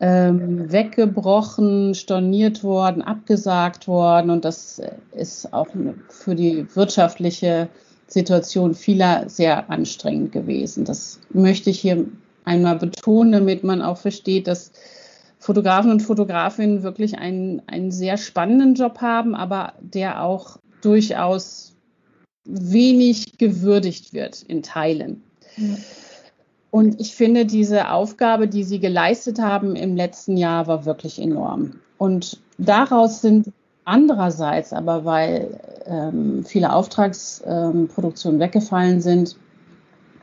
ähm, 0.00 0.70
weggebrochen, 0.70 1.94
storniert 1.94 2.62
worden, 2.62 3.00
abgesagt 3.00 3.88
worden. 3.88 4.30
Und 4.30 4.44
das 4.44 4.82
ist 5.12 5.54
auch 5.54 5.68
für 6.08 6.34
die 6.34 6.66
wirtschaftliche 6.74 7.68
Situation 8.06 8.74
vieler 8.74 9.30
sehr 9.30 9.70
anstrengend 9.70 10.32
gewesen. 10.32 10.84
Das 10.84 11.20
möchte 11.30 11.70
ich 11.70 11.80
hier 11.80 12.04
einmal 12.44 12.76
betonen, 12.76 13.32
damit 13.32 13.64
man 13.64 13.80
auch 13.80 13.96
versteht, 13.96 14.46
dass 14.46 14.72
Fotografen 15.42 15.90
und 15.90 16.02
Fotografinnen 16.02 16.84
wirklich 16.84 17.18
einen, 17.18 17.62
einen 17.66 17.90
sehr 17.90 18.16
spannenden 18.16 18.74
Job 18.74 19.00
haben, 19.00 19.34
aber 19.34 19.72
der 19.80 20.22
auch 20.22 20.58
durchaus 20.82 21.74
wenig 22.44 23.38
gewürdigt 23.38 24.12
wird 24.12 24.42
in 24.42 24.62
Teilen. 24.62 25.24
Ja. 25.56 25.74
Und 26.70 27.00
ich 27.00 27.16
finde, 27.16 27.44
diese 27.44 27.90
Aufgabe, 27.90 28.46
die 28.46 28.62
Sie 28.62 28.78
geleistet 28.78 29.40
haben 29.40 29.74
im 29.74 29.96
letzten 29.96 30.36
Jahr, 30.36 30.68
war 30.68 30.84
wirklich 30.84 31.20
enorm. 31.20 31.80
Und 31.98 32.38
daraus 32.58 33.20
sind 33.20 33.48
andererseits 33.84 34.72
aber, 34.72 35.04
weil 35.04 35.58
ähm, 35.86 36.44
viele 36.44 36.72
Auftragsproduktionen 36.72 38.40
ähm, 38.40 38.46
weggefallen 38.46 39.00
sind, 39.00 39.36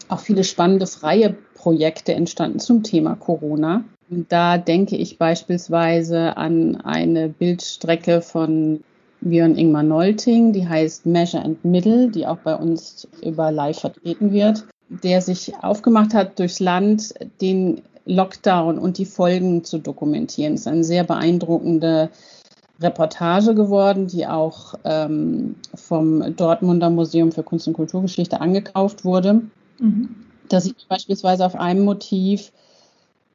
auch 0.07 0.19
viele 0.21 0.45
spannende 0.45 0.87
freie 0.87 1.35
Projekte 1.55 2.13
entstanden 2.13 2.59
zum 2.59 2.83
Thema 2.83 3.15
Corona. 3.15 3.83
Da 4.09 4.57
denke 4.57 4.95
ich 4.95 5.17
beispielsweise 5.17 6.35
an 6.35 6.77
eine 6.81 7.29
Bildstrecke 7.29 8.21
von 8.21 8.83
Björn 9.21 9.55
Ingmar 9.55 9.83
Nolting, 9.83 10.51
die 10.53 10.67
heißt 10.67 11.05
Measure 11.05 11.43
and 11.43 11.63
Middle, 11.63 12.09
die 12.09 12.25
auch 12.25 12.37
bei 12.37 12.55
uns 12.55 13.07
über 13.21 13.51
Live 13.51 13.79
vertreten 13.79 14.31
wird, 14.31 14.65
der 14.89 15.21
sich 15.21 15.53
aufgemacht 15.61 16.13
hat, 16.13 16.39
durchs 16.39 16.59
Land 16.59 17.13
den 17.41 17.81
Lockdown 18.05 18.79
und 18.79 18.97
die 18.97 19.05
Folgen 19.05 19.63
zu 19.63 19.77
dokumentieren. 19.77 20.53
Das 20.53 20.61
ist 20.61 20.67
eine 20.67 20.83
sehr 20.83 21.03
beeindruckende 21.03 22.09
Reportage 22.81 23.53
geworden, 23.53 24.07
die 24.07 24.25
auch 24.25 24.73
ähm, 24.85 25.55
vom 25.75 26.35
Dortmunder 26.35 26.89
Museum 26.89 27.31
für 27.31 27.43
Kunst 27.43 27.67
und 27.67 27.73
Kulturgeschichte 27.73 28.41
angekauft 28.41 29.05
wurde. 29.05 29.41
Mhm. 29.79 30.15
Da 30.47 30.61
sieht 30.61 30.77
man 30.77 30.97
beispielsweise 30.97 31.45
auf 31.45 31.55
einem 31.55 31.83
Motiv 31.83 32.51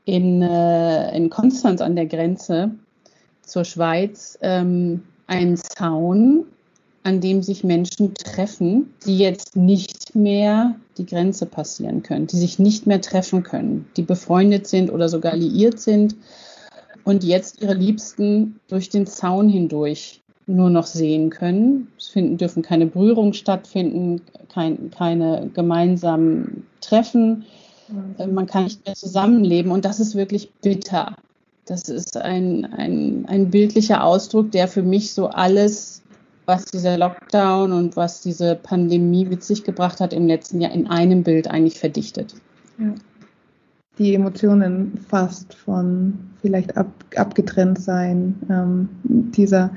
in, 0.05 0.43
äh, 0.43 1.17
in 1.17 1.31
Konstanz 1.31 1.81
an 1.81 1.97
der 1.97 2.07
Grenze 2.07 2.71
zur 3.43 3.65
Schweiz 3.65 4.39
ähm, 4.43 5.03
einen 5.27 5.57
Zaun, 5.57 6.45
an 7.03 7.21
dem 7.21 7.43
sich 7.43 7.65
Menschen 7.65 8.15
treffen, 8.15 8.95
die 9.07 9.19
jetzt 9.19 9.57
nicht 9.57 10.15
mehr 10.15 10.75
die 10.97 11.05
Grenze 11.07 11.47
passieren 11.47 12.03
können, 12.03 12.27
die 12.27 12.37
sich 12.37 12.59
nicht 12.59 12.87
mehr 12.87 13.01
treffen 13.01 13.43
können, 13.43 13.87
die 13.97 14.03
befreundet 14.03 14.67
sind 14.67 14.91
oder 14.91 15.09
sogar 15.09 15.37
liiert 15.37 15.79
sind 15.81 16.17
und 17.05 17.23
jetzt 17.23 17.61
ihre 17.61 17.75
Liebsten 17.75 18.59
durch 18.69 18.89
den 18.89 19.07
Zaun 19.07 19.49
hindurch 19.49 20.23
nur 20.47 20.71
noch 20.71 20.87
sehen 20.87 21.31
können. 21.31 21.89
Es 21.99 22.09
finden, 22.09 22.37
dürfen 22.37 22.63
keine 22.63 22.87
Berührungen 22.87 23.35
stattfinden, 23.35 24.23
kein, 24.53 24.91
keine 24.91 25.51
gemeinsamen 25.55 26.67
Treffen. 26.81 27.45
Mhm. 27.89 28.35
Man 28.35 28.47
kann 28.47 28.65
nicht 28.65 28.85
mehr 28.87 28.95
zusammenleben 28.95 29.73
und 29.73 29.85
das 29.85 30.01
ist 30.01 30.15
wirklich 30.15 30.53
bitter. 30.63 31.17
Das 31.67 31.89
ist 31.89 32.17
ein, 32.17 32.67
ein, 32.73 33.25
ein 33.27 33.51
bildlicher 33.51 34.05
Ausdruck, 34.05 34.51
der 34.53 34.69
für 34.69 34.83
mich 34.83 35.15
so 35.15 35.29
alles, 35.29 36.03
was 36.47 36.67
dieser 36.67 36.99
Lockdown 36.99 37.73
und 37.73 37.97
was 37.97 38.21
diese 38.21 38.55
Pandemie 38.55 39.25
mit 39.25 39.43
sich 39.43 39.65
gebracht 39.65 40.01
hat 40.01 40.13
im 40.13 40.27
letzten 40.27 40.61
Jahr, 40.61 40.73
in 40.73 40.87
einem 40.87 41.23
Bild 41.23 41.49
eigentlich 41.49 41.79
verdichtet. 41.79 42.35
Ja. 42.79 42.95
Die 43.99 44.15
Emotionen 44.15 44.99
fast 45.09 45.55
von 45.55 46.19
vielleicht 46.43 46.77
ab, 46.77 46.89
abgetrennt 47.17 47.81
sein, 47.81 48.35
ähm, 48.51 48.89
dieser 49.05 49.71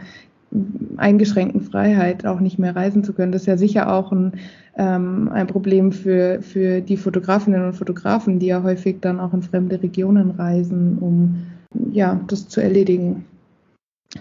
eingeschränkten 0.98 1.62
Freiheit 1.62 2.26
auch 2.26 2.40
nicht 2.40 2.58
mehr 2.58 2.76
reisen 2.76 3.04
zu 3.04 3.14
können. 3.14 3.32
Das 3.32 3.42
ist 3.42 3.48
ja 3.48 3.58
sicher 3.58 3.94
auch 3.94 4.12
ein, 4.12 4.34
ähm, 4.78 5.30
ein 5.32 5.48
Problem 5.48 5.92
für, 5.92 6.42
für 6.42 6.82
die 6.82 6.98
Fotografinnen 6.98 7.66
und 7.66 7.74
Fotografen, 7.74 8.40
die 8.40 8.48
ja 8.48 8.64
häufig 8.64 8.98
dann 9.02 9.20
auch 9.20 9.34
in 9.34 9.44
fremde 9.44 9.82
Regionen 9.82 10.32
reisen, 10.32 10.98
um 11.00 11.46
ja, 11.92 12.20
das 12.28 12.48
zu 12.48 12.62
erledigen. 12.62 13.26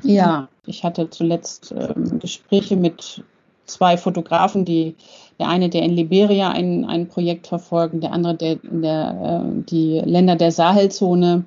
Ja, 0.02 0.48
ich 0.66 0.84
hatte 0.84 1.08
zuletzt 1.10 1.74
ähm, 1.76 2.18
Gespräche 2.18 2.76
mit 2.76 3.24
zwei 3.66 3.96
Fotografen, 3.96 4.64
die 4.64 4.94
der 5.38 5.48
eine, 5.48 5.68
der 5.68 5.82
in 5.82 5.92
Liberia 5.92 6.50
ein, 6.50 6.84
ein 6.86 7.08
Projekt 7.08 7.46
verfolgt, 7.46 8.02
der 8.02 8.12
andere, 8.12 8.34
der, 8.34 8.56
der 8.62 9.42
äh, 9.44 9.62
die 9.64 10.00
Länder 10.04 10.36
der 10.36 10.50
Sahelzone 10.50 11.44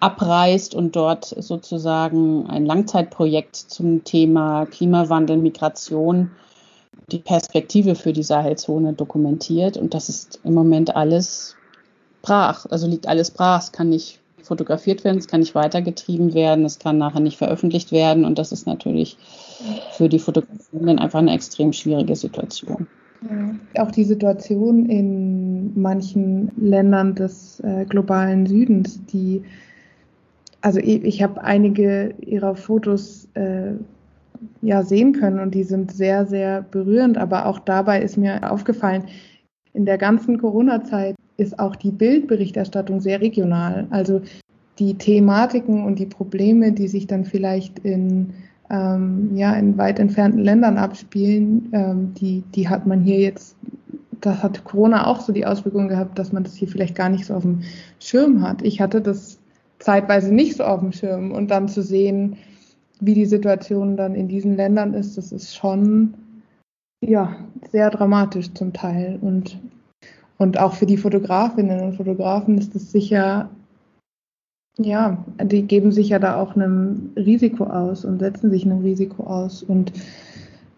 abreist 0.00 0.74
und 0.74 0.96
dort 0.96 1.26
sozusagen 1.26 2.46
ein 2.48 2.66
Langzeitprojekt 2.66 3.54
zum 3.54 4.02
Thema 4.02 4.66
Klimawandel, 4.66 5.36
Migration, 5.36 6.32
die 7.12 7.18
Perspektive 7.18 7.94
für 7.94 8.12
die 8.12 8.22
Sahelzone 8.22 8.94
dokumentiert. 8.94 9.76
Und 9.76 9.94
das 9.94 10.08
ist 10.08 10.40
im 10.42 10.54
Moment 10.54 10.96
alles 10.96 11.56
brach, 12.22 12.66
also 12.70 12.86
liegt 12.86 13.06
alles 13.06 13.30
brach, 13.30 13.62
es 13.62 13.72
kann 13.72 13.90
nicht 13.90 14.18
fotografiert 14.42 15.04
werden, 15.04 15.18
es 15.18 15.28
kann 15.28 15.40
nicht 15.40 15.54
weitergetrieben 15.54 16.34
werden, 16.34 16.64
es 16.64 16.78
kann 16.78 16.98
nachher 16.98 17.20
nicht 17.20 17.38
veröffentlicht 17.38 17.92
werden 17.92 18.24
und 18.24 18.38
das 18.38 18.52
ist 18.52 18.66
natürlich 18.66 19.16
für 19.92 20.08
die 20.08 20.18
Fotografen 20.18 20.98
einfach 20.98 21.18
eine 21.18 21.34
extrem 21.34 21.72
schwierige 21.72 22.16
Situation. 22.16 22.86
Auch 23.76 23.90
die 23.90 24.04
Situation 24.04 24.86
in 24.86 25.78
manchen 25.80 26.50
Ländern 26.56 27.14
des 27.14 27.60
äh, 27.60 27.84
globalen 27.86 28.46
Südens, 28.46 29.04
die, 29.06 29.42
also 30.62 30.78
ich, 30.78 31.04
ich 31.04 31.22
habe 31.22 31.42
einige 31.42 32.14
ihrer 32.20 32.56
Fotos 32.56 33.28
äh, 33.34 33.72
ja 34.62 34.82
sehen 34.82 35.12
können 35.12 35.38
und 35.38 35.54
die 35.54 35.64
sind 35.64 35.92
sehr, 35.92 36.26
sehr 36.26 36.62
berührend, 36.62 37.18
aber 37.18 37.44
auch 37.44 37.58
dabei 37.58 38.00
ist 38.00 38.16
mir 38.16 38.50
aufgefallen, 38.50 39.04
in 39.74 39.84
der 39.84 39.98
ganzen 39.98 40.38
Corona-Zeit 40.38 41.14
ist 41.36 41.58
auch 41.58 41.76
die 41.76 41.92
Bildberichterstattung 41.92 43.00
sehr 43.00 43.20
regional. 43.20 43.86
Also 43.90 44.22
die 44.78 44.94
Thematiken 44.94 45.84
und 45.84 45.98
die 45.98 46.06
Probleme, 46.06 46.72
die 46.72 46.88
sich 46.88 47.06
dann 47.06 47.24
vielleicht 47.24 47.80
in, 47.80 48.32
ähm, 48.70 49.36
ja, 49.36 49.52
in 49.54 49.76
weit 49.78 49.98
entfernten 49.98 50.40
Ländern 50.40 50.78
abspielen, 50.78 51.68
ähm, 51.72 52.14
die, 52.14 52.42
die 52.54 52.68
hat 52.68 52.86
man 52.86 53.00
hier 53.00 53.18
jetzt, 53.18 53.56
das 54.20 54.42
hat 54.42 54.64
Corona 54.64 55.06
auch 55.06 55.20
so 55.20 55.32
die 55.32 55.46
Auswirkung 55.46 55.88
gehabt, 55.88 56.18
dass 56.18 56.32
man 56.32 56.44
das 56.44 56.54
hier 56.54 56.68
vielleicht 56.68 56.94
gar 56.94 57.08
nicht 57.08 57.26
so 57.26 57.34
auf 57.34 57.42
dem 57.42 57.62
Schirm 57.98 58.42
hat. 58.42 58.62
Ich 58.62 58.80
hatte 58.80 59.00
das 59.00 59.38
zeitweise 59.78 60.32
nicht 60.32 60.56
so 60.56 60.64
auf 60.64 60.80
dem 60.80 60.92
Schirm 60.92 61.32
und 61.32 61.50
dann 61.50 61.68
zu 61.68 61.82
sehen, 61.82 62.36
wie 63.00 63.14
die 63.14 63.26
Situation 63.26 63.96
dann 63.96 64.14
in 64.14 64.28
diesen 64.28 64.56
Ländern 64.56 64.94
ist, 64.94 65.16
das 65.16 65.32
ist 65.32 65.56
schon 65.56 66.14
ja, 67.02 67.36
sehr 67.72 67.90
dramatisch 67.90 68.52
zum 68.52 68.72
Teil. 68.74 69.18
Und 69.22 69.58
und 70.40 70.58
auch 70.58 70.72
für 70.72 70.86
die 70.86 70.96
Fotografinnen 70.96 71.80
und 71.80 71.96
Fotografen 71.98 72.56
ist 72.56 72.74
es 72.74 72.90
sicher, 72.90 73.50
ja, 74.78 75.24
die 75.42 75.62
geben 75.62 75.92
sich 75.92 76.10
ja 76.10 76.18
da 76.18 76.40
auch 76.40 76.56
einem 76.56 77.12
Risiko 77.16 77.64
aus 77.64 78.04
und 78.04 78.18
setzen 78.20 78.50
sich 78.50 78.64
einem 78.64 78.82
Risiko 78.82 79.24
aus. 79.24 79.62
Und 79.62 79.92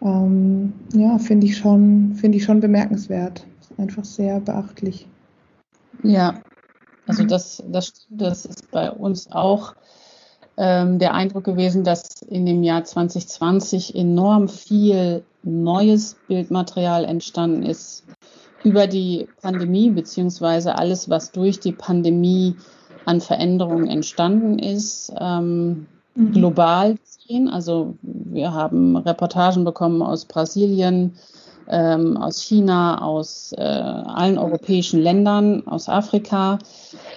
ähm, 0.02 0.72
ja, 0.94 1.18
finde 1.18 1.46
ich 1.46 1.56
schon, 1.56 2.14
finde 2.14 2.38
ich 2.38 2.44
schon 2.44 2.60
bemerkenswert. 2.60 3.46
Einfach 3.78 4.04
sehr 4.04 4.40
beachtlich. 4.40 5.06
Ja, 6.02 6.40
also 7.06 7.24
das, 7.24 7.62
das, 7.68 8.06
das 8.10 8.44
ist 8.44 8.70
bei 8.70 8.90
uns 8.90 9.30
auch 9.30 9.74
ähm, 10.56 10.98
der 10.98 11.14
Eindruck 11.14 11.44
gewesen, 11.44 11.84
dass 11.84 12.22
in 12.22 12.46
dem 12.46 12.62
Jahr 12.62 12.84
2020 12.84 13.94
enorm 13.94 14.48
viel 14.48 15.22
neues 15.42 16.16
Bildmaterial 16.28 17.04
entstanden 17.04 17.62
ist 17.62 18.04
über 18.64 18.86
die 18.86 19.28
Pandemie 19.40 19.90
beziehungsweise 19.90 20.76
alles, 20.76 21.08
was 21.08 21.32
durch 21.32 21.58
die 21.58 21.72
Pandemie 21.72 22.56
an 23.04 23.20
Veränderungen 23.20 23.88
entstanden 23.88 24.58
ist, 24.58 25.12
ähm, 25.18 25.86
mhm. 26.14 26.32
global 26.32 26.96
gesehen. 26.96 27.48
Also 27.48 27.94
wir 28.02 28.52
haben 28.52 28.96
Reportagen 28.96 29.64
bekommen 29.64 30.02
aus 30.02 30.24
Brasilien, 30.24 31.16
ähm, 31.68 32.16
aus 32.16 32.42
China, 32.42 33.02
aus 33.02 33.52
äh, 33.56 33.62
allen 33.62 34.38
europäischen 34.38 35.00
Ländern, 35.00 35.66
aus 35.66 35.88
Afrika. 35.88 36.58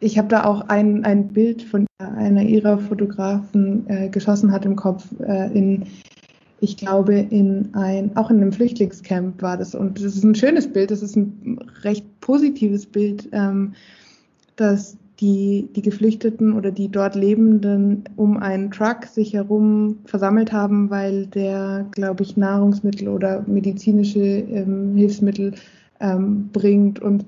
Ich 0.00 0.18
habe 0.18 0.28
da 0.28 0.44
auch 0.44 0.68
ein, 0.68 1.04
ein 1.04 1.28
Bild 1.28 1.62
von 1.62 1.86
einer 1.98 2.42
ihrer 2.42 2.78
Fotografen 2.78 3.88
äh, 3.88 4.08
geschossen 4.08 4.50
hat 4.50 4.64
im 4.64 4.76
Kopf 4.76 5.06
äh, 5.20 5.52
in 5.56 5.86
ich 6.60 6.76
glaube, 6.76 7.14
in 7.14 7.70
ein, 7.72 8.14
auch 8.16 8.30
in 8.30 8.36
einem 8.36 8.52
Flüchtlingscamp 8.52 9.40
war 9.40 9.56
das. 9.56 9.74
Und 9.74 9.98
das 9.98 10.14
ist 10.16 10.24
ein 10.24 10.34
schönes 10.34 10.70
Bild, 10.70 10.90
das 10.90 11.02
ist 11.02 11.16
ein 11.16 11.58
recht 11.82 12.04
positives 12.20 12.84
Bild, 12.84 13.28
ähm, 13.32 13.72
dass 14.56 14.96
die, 15.20 15.68
die 15.74 15.82
Geflüchteten 15.82 16.52
oder 16.52 16.70
die 16.70 16.88
dort 16.88 17.14
Lebenden 17.14 18.04
um 18.16 18.36
einen 18.36 18.70
Truck 18.70 19.04
sich 19.04 19.34
herum 19.34 19.98
versammelt 20.04 20.52
haben, 20.52 20.90
weil 20.90 21.26
der, 21.26 21.86
glaube 21.92 22.22
ich, 22.22 22.36
Nahrungsmittel 22.36 23.08
oder 23.08 23.42
medizinische 23.46 24.20
ähm, 24.20 24.94
Hilfsmittel 24.96 25.54
ähm, 26.00 26.48
bringt. 26.52 27.00
Und 27.00 27.24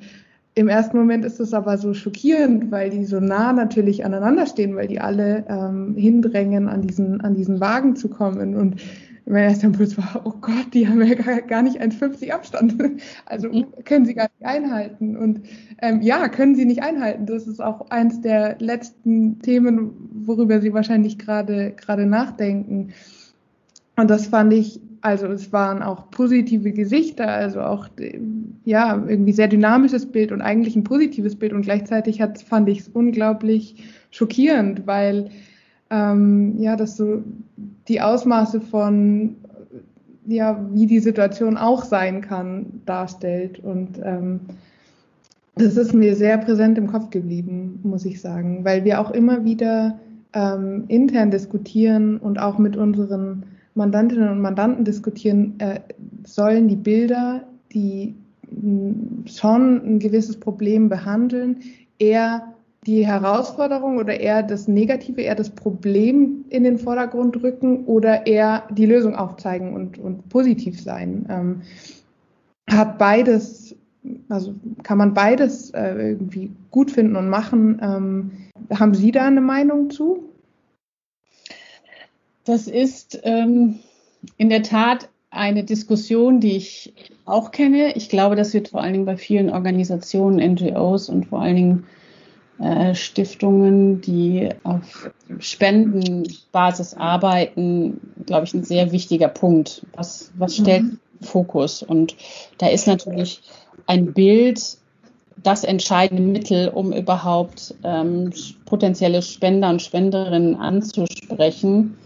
im 0.54 0.68
ersten 0.68 0.98
Moment 0.98 1.24
ist 1.24 1.40
es 1.40 1.54
aber 1.54 1.78
so 1.78 1.94
schockierend, 1.94 2.70
weil 2.70 2.90
die 2.90 3.04
so 3.04 3.20
nah 3.20 3.52
natürlich 3.52 4.04
aneinander 4.04 4.46
stehen, 4.46 4.76
weil 4.76 4.88
die 4.88 5.00
alle 5.00 5.44
ähm, 5.48 5.94
hindrängen, 5.96 6.68
an 6.68 6.82
diesen, 6.82 7.20
an 7.22 7.34
diesen 7.34 7.60
Wagen 7.60 7.96
zu 7.96 8.08
kommen. 8.08 8.54
Und 8.54 8.82
mein 9.24 9.44
erster 9.44 9.68
Impuls 9.68 9.96
war, 9.96 10.20
oh 10.24 10.34
Gott, 10.40 10.74
die 10.74 10.86
haben 10.86 11.02
ja 11.02 11.14
gar, 11.14 11.40
gar 11.40 11.62
nicht 11.62 11.80
1,50 11.80 12.30
Abstand. 12.32 12.74
Also 13.24 13.48
mhm. 13.48 13.66
können 13.84 14.04
sie 14.04 14.14
gar 14.14 14.28
nicht 14.38 14.46
einhalten. 14.46 15.16
Und 15.16 15.40
ähm, 15.80 16.02
ja, 16.02 16.28
können 16.28 16.54
sie 16.54 16.66
nicht 16.66 16.82
einhalten. 16.82 17.24
Das 17.24 17.46
ist 17.46 17.62
auch 17.62 17.90
eins 17.90 18.20
der 18.20 18.56
letzten 18.58 19.40
Themen, 19.40 19.92
worüber 20.12 20.60
sie 20.60 20.74
wahrscheinlich 20.74 21.18
gerade 21.18 21.72
gerade 21.72 22.04
nachdenken. 22.04 22.92
Und 23.96 24.10
das 24.10 24.26
fand 24.26 24.52
ich, 24.52 24.80
also 25.02 25.26
es 25.26 25.52
waren 25.52 25.82
auch 25.82 26.10
positive 26.10 26.72
Gesichter, 26.72 27.28
also 27.28 27.60
auch 27.60 27.88
ja 28.64 29.04
irgendwie 29.06 29.32
sehr 29.32 29.48
dynamisches 29.48 30.06
Bild 30.06 30.32
und 30.32 30.40
eigentlich 30.40 30.76
ein 30.76 30.84
positives 30.84 31.36
Bild. 31.36 31.52
Und 31.52 31.62
gleichzeitig 31.62 32.20
hat, 32.20 32.40
fand 32.40 32.68
ich 32.68 32.80
es 32.80 32.88
unglaublich 32.88 33.84
schockierend, 34.10 34.86
weil 34.86 35.30
ähm, 35.90 36.56
ja, 36.58 36.76
dass 36.76 36.96
so 36.96 37.22
die 37.88 38.00
Ausmaße 38.00 38.60
von 38.60 39.36
ja, 40.26 40.64
wie 40.72 40.86
die 40.86 41.00
Situation 41.00 41.56
auch 41.56 41.84
sein 41.84 42.20
kann, 42.20 42.66
darstellt. 42.86 43.58
Und 43.58 44.00
ähm, 44.04 44.40
das 45.56 45.76
ist 45.76 45.92
mir 45.92 46.14
sehr 46.14 46.38
präsent 46.38 46.78
im 46.78 46.86
Kopf 46.86 47.10
geblieben, 47.10 47.80
muss 47.82 48.04
ich 48.04 48.20
sagen, 48.20 48.64
weil 48.64 48.84
wir 48.84 49.00
auch 49.00 49.10
immer 49.10 49.44
wieder 49.44 49.98
ähm, 50.32 50.84
intern 50.88 51.30
diskutieren 51.30 52.18
und 52.18 52.38
auch 52.38 52.58
mit 52.58 52.76
unseren 52.76 53.44
Mandantinnen 53.74 54.28
und 54.28 54.40
Mandanten 54.40 54.84
diskutieren, 54.84 55.54
äh, 55.58 55.80
sollen 56.24 56.68
die 56.68 56.76
Bilder, 56.76 57.44
die 57.72 58.14
schon 59.26 59.76
ein 59.84 59.98
gewisses 59.98 60.38
Problem 60.38 60.88
behandeln, 60.88 61.60
eher 61.98 62.52
die 62.86 63.06
Herausforderung 63.06 63.98
oder 63.98 64.18
eher 64.18 64.42
das 64.42 64.66
Negative, 64.66 65.20
eher 65.20 65.36
das 65.36 65.50
Problem 65.50 66.44
in 66.48 66.64
den 66.64 66.78
Vordergrund 66.78 67.40
rücken 67.42 67.84
oder 67.84 68.26
eher 68.26 68.64
die 68.70 68.86
Lösung 68.86 69.14
aufzeigen 69.14 69.74
und, 69.74 69.98
und 69.98 70.28
positiv 70.28 70.80
sein. 70.80 71.26
Ähm, 71.28 71.62
hat 72.68 72.98
beides, 72.98 73.76
also 74.28 74.54
kann 74.82 74.98
man 74.98 75.14
beides 75.14 75.70
äh, 75.70 76.10
irgendwie 76.10 76.50
gut 76.70 76.90
finden 76.90 77.14
und 77.14 77.28
machen. 77.28 77.80
Ähm, 77.80 78.30
haben 78.76 78.94
Sie 78.94 79.12
da 79.12 79.26
eine 79.26 79.40
Meinung 79.40 79.90
zu? 79.90 80.31
Das 82.44 82.66
ist 82.66 83.20
ähm, 83.22 83.80
in 84.36 84.48
der 84.48 84.62
Tat 84.62 85.08
eine 85.30 85.64
Diskussion, 85.64 86.40
die 86.40 86.56
ich 86.56 86.92
auch 87.24 87.50
kenne. 87.50 87.96
Ich 87.96 88.08
glaube, 88.08 88.36
das 88.36 88.52
wird 88.52 88.68
vor 88.68 88.82
allen 88.82 88.92
Dingen 88.92 89.06
bei 89.06 89.16
vielen 89.16 89.50
Organisationen, 89.50 90.54
NGOs 90.54 91.08
und 91.08 91.26
vor 91.26 91.40
allen 91.40 91.56
Dingen 91.56 91.86
äh, 92.58 92.94
Stiftungen, 92.94 94.00
die 94.02 94.50
auf 94.62 95.10
Spendenbasis 95.38 96.94
arbeiten, 96.94 98.00
glaube 98.26 98.44
ich, 98.44 98.54
ein 98.54 98.64
sehr 98.64 98.92
wichtiger 98.92 99.28
Punkt. 99.28 99.86
Was, 99.94 100.32
was 100.36 100.56
stellt 100.56 100.84
mhm. 100.84 100.98
Fokus? 101.22 101.82
Und 101.82 102.14
da 102.58 102.68
ist 102.68 102.86
natürlich 102.86 103.40
ein 103.86 104.12
Bild 104.12 104.76
das 105.42 105.64
entscheidende 105.64 106.22
Mittel, 106.22 106.68
um 106.68 106.92
überhaupt 106.92 107.74
ähm, 107.84 108.32
potenzielle 108.64 109.22
Spender 109.22 109.70
und 109.70 109.82
Spenderinnen 109.82 110.54
anzusprechen. 110.54 111.96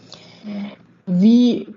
Wie, 1.06 1.68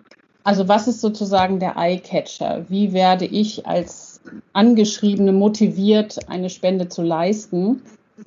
also 0.43 0.67
was 0.67 0.87
ist 0.87 1.01
sozusagen 1.01 1.59
der 1.59 1.75
Eye-Catcher? 1.75 2.65
Wie 2.69 2.93
werde 2.93 3.25
ich 3.25 3.65
als 3.67 4.21
Angeschriebene 4.53 5.31
motiviert, 5.31 6.19
eine 6.29 6.49
Spende 6.49 6.87
zu 6.87 7.01
leisten? 7.01 7.81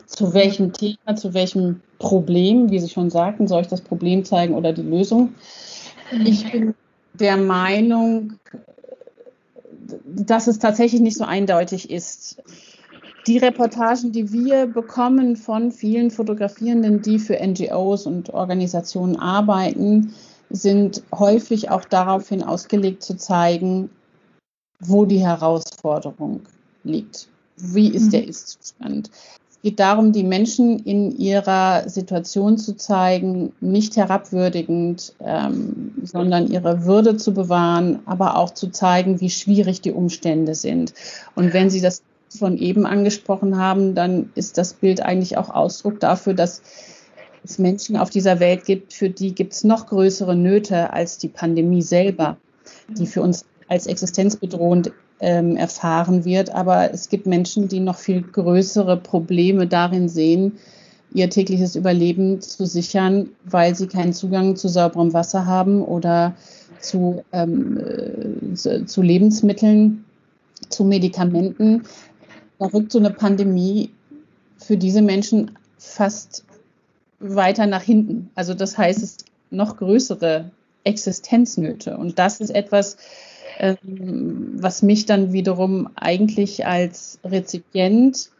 zu 0.07 0.35
welchem 0.35 0.72
Thema, 0.72 1.16
zu 1.16 1.35
welchem 1.35 1.81
Problem, 1.98 2.70
wie 2.70 2.78
Sie 2.78 2.88
schon 2.88 3.11
sagten, 3.11 3.46
soll 3.46 3.62
ich 3.62 3.68
das 3.68 3.81
Problem 3.81 4.24
zeigen 4.24 4.55
oder 4.55 4.72
die 4.72 4.83
Lösung? 4.83 5.35
Ich 6.24 6.50
bin 6.50 6.74
der 7.14 7.37
Meinung, 7.37 8.35
dass 10.07 10.46
es 10.46 10.59
tatsächlich 10.59 11.00
nicht 11.00 11.16
so 11.16 11.24
eindeutig 11.24 11.90
ist. 11.90 12.42
Die 13.26 13.38
Reportagen, 13.38 14.12
die 14.12 14.33
wir 14.33 14.66
bekommen 14.66 15.37
von 15.37 15.70
vielen 15.70 16.11
Fotografierenden, 16.11 17.02
die 17.02 17.18
für 17.18 17.38
NGOs 17.40 18.07
und 18.07 18.31
Organisationen 18.31 19.16
arbeiten, 19.16 20.14
sind 20.52 21.02
häufig 21.12 21.70
auch 21.70 21.84
daraufhin 21.84 22.42
ausgelegt 22.42 23.02
zu 23.02 23.16
zeigen, 23.16 23.90
wo 24.78 25.04
die 25.04 25.20
Herausforderung 25.20 26.42
liegt. 26.84 27.28
Wie 27.56 27.88
ist 27.88 28.12
der 28.12 28.22
mhm. 28.22 28.28
Ist-Zustand? 28.28 29.10
geht 29.62 29.78
darum, 29.78 30.12
die 30.12 30.24
Menschen 30.24 30.80
in 30.80 31.16
ihrer 31.16 31.88
Situation 31.88 32.58
zu 32.58 32.76
zeigen, 32.76 33.52
nicht 33.60 33.96
herabwürdigend, 33.96 35.14
ähm, 35.20 35.92
sondern 36.02 36.48
ihre 36.48 36.84
Würde 36.84 37.16
zu 37.16 37.32
bewahren, 37.32 38.00
aber 38.04 38.36
auch 38.36 38.50
zu 38.50 38.70
zeigen, 38.70 39.20
wie 39.20 39.30
schwierig 39.30 39.80
die 39.80 39.92
Umstände 39.92 40.54
sind. 40.54 40.94
Und 41.36 41.52
wenn 41.52 41.70
Sie 41.70 41.80
das 41.80 42.02
von 42.28 42.58
eben 42.58 42.86
angesprochen 42.86 43.56
haben, 43.56 43.94
dann 43.94 44.30
ist 44.34 44.58
das 44.58 44.74
Bild 44.74 45.00
eigentlich 45.00 45.36
auch 45.36 45.50
Ausdruck 45.50 46.00
dafür, 46.00 46.34
dass 46.34 46.62
es 47.44 47.59
Menschen 47.59 47.96
auf 47.96 48.11
dieser 48.11 48.40
Welt 48.40 48.64
gibt, 48.64 48.92
für 48.92 49.11
die 49.11 49.35
gibt 49.35 49.52
es 49.52 49.64
noch 49.64 49.87
größere 49.87 50.37
Nöte 50.37 50.92
als 50.92 51.18
die 51.18 51.28
Pandemie 51.28 51.83
selber, 51.83 52.37
die 52.88 53.07
für 53.07 53.22
uns 53.22 53.44
als 53.68 53.87
existenzbedrohend 53.87 54.92
ähm, 55.20 55.57
erfahren 55.57 56.24
wird. 56.24 56.55
Aber 56.55 56.92
es 56.92 57.09
gibt 57.09 57.26
Menschen, 57.26 57.68
die 57.68 57.81
noch 57.81 57.98
viel 57.98 58.22
größere 58.22 58.96
Probleme 58.96 59.66
darin 59.66 60.09
sehen, 60.09 60.59
ihr 61.14 61.31
tägliches 61.31 61.76
Überleben 61.76 62.40
zu 62.40 62.66
sichern, 62.66 63.31
weil 63.44 63.74
sie 63.74 63.87
keinen 63.87 64.12
Zugang 64.12 64.57
zu 64.57 64.68
sauberem 64.68 65.12
Wasser 65.12 65.46
haben 65.46 65.83
oder 65.83 66.35
zu, 66.81 67.22
ähm, 67.33 67.78
äh, 68.55 68.85
zu 68.85 69.02
Lebensmitteln, 69.02 70.05
zu 70.68 70.85
Medikamenten. 70.85 71.83
Da 72.59 72.66
rückt 72.66 72.92
so 72.92 72.98
eine 72.98 73.11
Pandemie 73.11 73.90
für 74.59 74.76
diese 74.76 75.02
Menschen 75.02 75.50
fast 75.78 76.44
weiter 77.22 77.66
nach 77.66 77.82
hinten. 77.82 78.30
Also 78.35 78.54
das 78.54 78.76
heißt, 78.76 79.02
es 79.02 79.18
noch 79.50 79.76
größere 79.76 80.50
Existenznöte. 80.85 81.96
Und 81.96 82.18
das 82.18 82.40
ist 82.40 82.50
etwas, 82.50 82.96
ähm, 83.58 84.54
was 84.56 84.82
mich 84.82 85.06
dann 85.06 85.32
wiederum 85.32 85.88
eigentlich 85.94 86.66
als 86.66 87.18
Rezipient 87.24 88.30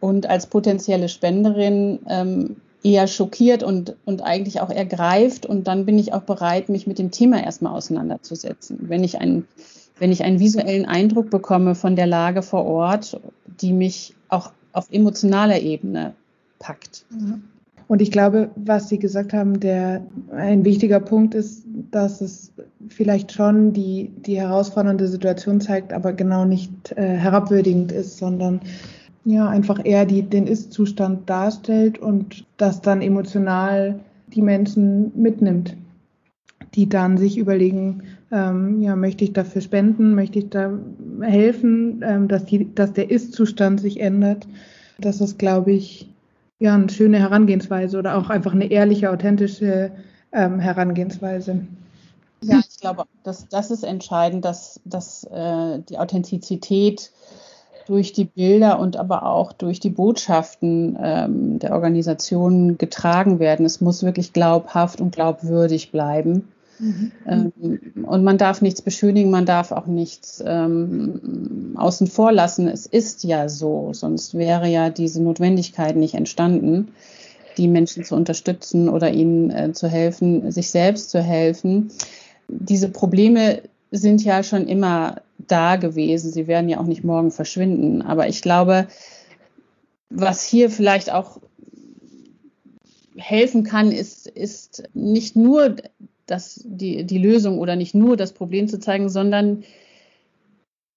und 0.00 0.26
als 0.26 0.46
potenzielle 0.46 1.08
Spenderin 1.08 2.00
ähm, 2.08 2.56
eher 2.82 3.06
schockiert 3.06 3.62
und, 3.62 3.94
und 4.04 4.22
eigentlich 4.22 4.60
auch 4.60 4.70
ergreift. 4.70 5.46
Und 5.46 5.66
dann 5.66 5.86
bin 5.86 5.98
ich 5.98 6.12
auch 6.12 6.22
bereit, 6.22 6.68
mich 6.68 6.86
mit 6.86 6.98
dem 6.98 7.10
Thema 7.10 7.42
erstmal 7.42 7.74
auseinanderzusetzen. 7.74 8.78
Wenn 8.88 9.04
ich 9.04 9.20
ein 9.20 9.46
wenn 9.98 10.10
ich 10.10 10.24
einen 10.24 10.40
visuellen 10.40 10.84
Eindruck 10.84 11.30
bekomme 11.30 11.76
von 11.76 11.94
der 11.94 12.06
Lage 12.06 12.42
vor 12.42 12.64
Ort, 12.64 13.20
die 13.60 13.72
mich 13.72 14.14
auch 14.28 14.50
auf 14.72 14.88
emotionaler 14.90 15.60
Ebene 15.60 16.14
packt. 16.58 17.04
Und 17.88 18.02
ich 18.02 18.10
glaube, 18.10 18.50
was 18.56 18.88
Sie 18.88 18.98
gesagt 18.98 19.32
haben, 19.32 19.60
der 19.60 20.04
ein 20.34 20.64
wichtiger 20.64 21.00
Punkt 21.00 21.34
ist, 21.34 21.64
dass 21.90 22.20
es 22.20 22.52
vielleicht 22.88 23.32
schon 23.32 23.72
die, 23.72 24.10
die 24.26 24.40
herausfordernde 24.40 25.08
Situation 25.08 25.60
zeigt, 25.60 25.92
aber 25.92 26.12
genau 26.12 26.44
nicht 26.44 26.92
äh, 26.92 27.16
herabwürdigend 27.16 27.92
ist, 27.92 28.18
sondern 28.18 28.60
ja 29.24 29.48
einfach 29.48 29.84
eher 29.84 30.04
die, 30.04 30.22
den 30.22 30.46
Ist-Zustand 30.46 31.28
darstellt 31.28 31.98
und 31.98 32.44
das 32.56 32.80
dann 32.80 33.02
emotional 33.02 34.00
die 34.28 34.42
Menschen 34.42 35.12
mitnimmt, 35.14 35.76
die 36.74 36.88
dann 36.88 37.18
sich 37.18 37.38
überlegen, 37.38 38.02
ähm, 38.30 38.80
ja, 38.80 38.96
möchte 38.96 39.24
ich 39.24 39.32
dafür 39.32 39.60
spenden, 39.60 40.14
möchte 40.14 40.38
ich 40.40 40.48
da 40.48 40.72
helfen, 41.20 42.02
ähm, 42.02 42.28
dass, 42.28 42.46
die, 42.46 42.74
dass 42.74 42.92
der 42.92 43.10
Ist-Zustand 43.10 43.80
sich 43.80 44.00
ändert. 44.00 44.48
Das 44.98 45.20
ist, 45.20 45.38
glaube 45.38 45.72
ich, 45.72 46.11
ja, 46.62 46.74
eine 46.76 46.88
schöne 46.90 47.18
Herangehensweise 47.18 47.98
oder 47.98 48.16
auch 48.16 48.30
einfach 48.30 48.52
eine 48.52 48.70
ehrliche, 48.70 49.10
authentische 49.10 49.90
ähm, 50.30 50.60
Herangehensweise. 50.60 51.66
Ja, 52.40 52.60
ich 52.60 52.78
glaube, 52.80 53.04
das, 53.24 53.48
das 53.48 53.72
ist 53.72 53.82
entscheidend, 53.82 54.44
dass, 54.44 54.80
dass 54.84 55.24
äh, 55.24 55.80
die 55.88 55.98
Authentizität 55.98 57.10
durch 57.88 58.12
die 58.12 58.26
Bilder 58.26 58.78
und 58.78 58.96
aber 58.96 59.26
auch 59.26 59.52
durch 59.52 59.80
die 59.80 59.90
Botschaften 59.90 60.96
ähm, 61.02 61.58
der 61.58 61.72
Organisation 61.72 62.78
getragen 62.78 63.40
werden. 63.40 63.66
Es 63.66 63.80
muss 63.80 64.04
wirklich 64.04 64.32
glaubhaft 64.32 65.00
und 65.00 65.12
glaubwürdig 65.12 65.90
bleiben. 65.90 66.51
Mhm. 66.78 67.12
Ähm, 67.26 67.52
und 68.04 68.24
man 68.24 68.38
darf 68.38 68.62
nichts 68.62 68.82
beschönigen, 68.82 69.30
man 69.30 69.46
darf 69.46 69.72
auch 69.72 69.86
nichts 69.86 70.42
ähm, 70.44 71.74
außen 71.76 72.06
vor 72.06 72.32
lassen. 72.32 72.68
Es 72.68 72.86
ist 72.86 73.24
ja 73.24 73.48
so, 73.48 73.92
sonst 73.92 74.34
wäre 74.34 74.68
ja 74.68 74.90
diese 74.90 75.22
Notwendigkeit 75.22 75.96
nicht 75.96 76.14
entstanden, 76.14 76.88
die 77.58 77.68
Menschen 77.68 78.04
zu 78.04 78.14
unterstützen 78.14 78.88
oder 78.88 79.12
ihnen 79.12 79.50
äh, 79.50 79.72
zu 79.72 79.88
helfen, 79.88 80.50
sich 80.50 80.70
selbst 80.70 81.10
zu 81.10 81.22
helfen. 81.22 81.90
Diese 82.48 82.88
Probleme 82.88 83.62
sind 83.90 84.24
ja 84.24 84.42
schon 84.42 84.66
immer 84.66 85.20
da 85.38 85.76
gewesen. 85.76 86.32
Sie 86.32 86.46
werden 86.46 86.68
ja 86.68 86.80
auch 86.80 86.86
nicht 86.86 87.04
morgen 87.04 87.30
verschwinden. 87.30 88.02
Aber 88.02 88.28
ich 88.28 88.42
glaube, 88.42 88.88
was 90.08 90.42
hier 90.42 90.70
vielleicht 90.70 91.12
auch 91.12 91.40
helfen 93.16 93.64
kann, 93.64 93.92
ist, 93.92 94.26
ist 94.26 94.84
nicht 94.94 95.36
nur 95.36 95.76
das, 96.26 96.60
die, 96.64 97.04
die 97.04 97.18
Lösung 97.18 97.58
oder 97.58 97.76
nicht 97.76 97.94
nur 97.94 98.16
das 98.16 98.32
Problem 98.32 98.68
zu 98.68 98.78
zeigen, 98.78 99.08
sondern 99.08 99.64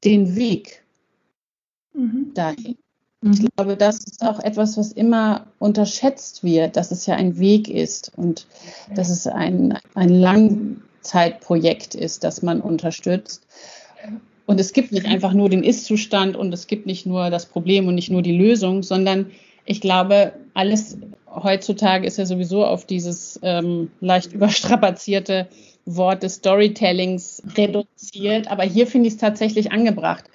den 0.04 0.36
Weg 0.36 0.84
mhm. 1.94 2.32
dahin. 2.34 2.78
Mhm. 3.22 3.32
Ich 3.32 3.56
glaube, 3.56 3.76
das 3.76 4.04
ist 4.04 4.22
auch 4.22 4.40
etwas, 4.40 4.78
was 4.78 4.92
immer 4.92 5.48
unterschätzt 5.60 6.44
wird, 6.44 6.78
dass 6.78 6.92
es 6.92 7.06
ja 7.06 7.16
ein 7.16 7.40
Weg 7.40 7.70
ist 7.70 8.12
und 8.16 8.48
dass 8.94 9.10
es 9.10 9.28
ein, 9.28 9.80
ein 9.96 10.10
Langzeitprojekt 10.10 11.96
ist, 11.96 12.24
das 12.24 12.42
man 12.42 12.62
unterstützt. 12.62 13.46
Und 14.46 14.60
es 14.60 14.74
gibt 14.74 14.92
nicht 14.92 15.08
einfach 15.08 15.34
nur 15.34 15.50
den 15.50 15.64
Ist-Zustand 15.64 16.36
und 16.36 16.54
es 16.54 16.68
gibt 16.68 16.86
nicht 16.86 17.08
nur 17.08 17.32
das 17.32 17.48
Problem 17.48 17.88
und 17.88 17.96
nicht 17.96 18.12
nur 18.12 18.22
die 18.22 18.38
Lösung, 18.38 18.84
sondern 18.84 19.32
ich 19.66 19.82
glaube, 19.82 20.34
alles 20.54 20.98
heutzutage 21.28 22.08
ist 22.08 22.18
ja 22.18 22.26
sowieso 22.26 22.66
auf 22.66 22.86
dieses 22.86 23.40
ähm, 23.44 23.92
leicht 24.00 24.34
überstrapazierte 24.34 25.48
Wort 25.86 26.24
des 26.24 26.36
Storytellings 26.36 27.44
reduziert. 27.58 28.50
Aber 28.50 28.64
hier 28.64 28.88
finde 28.88 29.08
ich 29.08 29.16
es 29.16 29.20
tatsächlich 29.20 29.72
angebracht, 29.72 30.26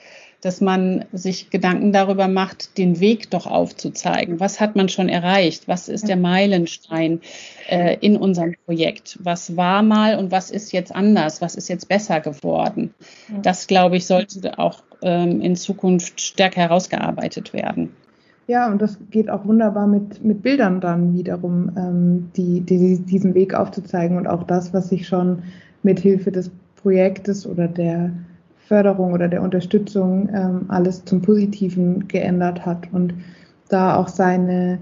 dass 0.40 0.60
man 0.60 1.04
sich 1.12 1.50
Gedanken 1.50 1.92
darüber 1.92 2.28
macht, 2.28 2.78
den 2.78 3.00
Weg 3.00 3.30
doch 3.30 3.46
aufzuzeigen. 3.46 4.40
Was 4.40 4.58
hat 4.58 4.74
man 4.74 4.88
schon 4.88 5.08
erreicht? 5.08 5.68
Was 5.68 5.88
ist 5.88 6.08
der 6.08 6.16
Meilenstein 6.16 7.20
äh, 7.68 7.96
in 8.00 8.16
unserem 8.16 8.54
Projekt? 8.64 9.18
Was 9.20 9.56
war 9.56 9.82
mal 9.82 10.18
und 10.18 10.30
was 10.30 10.50
ist 10.50 10.72
jetzt 10.72 10.94
anders? 10.94 11.42
Was 11.42 11.56
ist 11.56 11.68
jetzt 11.68 11.88
besser 11.88 12.20
geworden? 12.20 12.94
Das, 13.42 13.66
glaube 13.66 13.96
ich, 13.96 14.06
sollte 14.06 14.58
auch 14.58 14.82
ähm, 15.02 15.40
in 15.42 15.56
Zukunft 15.56 16.20
stärker 16.20 16.62
herausgearbeitet 16.62 17.52
werden. 17.52 17.94
Ja, 18.50 18.68
und 18.68 18.82
das 18.82 18.98
geht 19.12 19.30
auch 19.30 19.44
wunderbar 19.44 19.86
mit, 19.86 20.24
mit 20.24 20.42
Bildern 20.42 20.80
dann 20.80 21.14
wiederum, 21.16 21.70
ähm, 21.76 22.30
die, 22.34 22.60
die, 22.62 22.98
diesen 22.98 23.32
Weg 23.32 23.54
aufzuzeigen 23.54 24.16
und 24.16 24.26
auch 24.26 24.42
das, 24.42 24.74
was 24.74 24.88
sich 24.88 25.06
schon 25.06 25.44
mit 25.84 26.00
Hilfe 26.00 26.32
des 26.32 26.50
Projektes 26.74 27.46
oder 27.46 27.68
der 27.68 28.10
Förderung 28.66 29.12
oder 29.12 29.28
der 29.28 29.42
Unterstützung 29.42 30.28
ähm, 30.34 30.64
alles 30.66 31.04
zum 31.04 31.22
Positiven 31.22 32.08
geändert 32.08 32.66
hat 32.66 32.88
und 32.90 33.14
da 33.68 33.94
auch 33.94 34.08
seine 34.08 34.80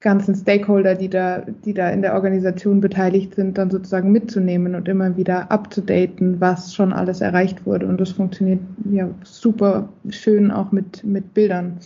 ganzen 0.00 0.34
Stakeholder, 0.34 0.94
die 0.94 1.08
da, 1.08 1.46
die 1.64 1.72
da 1.72 1.88
in 1.88 2.02
der 2.02 2.12
Organisation 2.12 2.82
beteiligt 2.82 3.36
sind, 3.36 3.56
dann 3.56 3.70
sozusagen 3.70 4.12
mitzunehmen 4.12 4.74
und 4.74 4.86
immer 4.86 5.16
wieder 5.16 5.50
abzudaten, 5.50 6.42
was 6.42 6.74
schon 6.74 6.92
alles 6.92 7.22
erreicht 7.22 7.64
wurde. 7.64 7.86
Und 7.86 8.02
das 8.02 8.10
funktioniert 8.10 8.60
ja 8.92 9.08
super 9.22 9.88
schön 10.10 10.50
auch 10.50 10.72
mit, 10.72 11.02
mit 11.04 11.32
Bildern. 11.32 11.78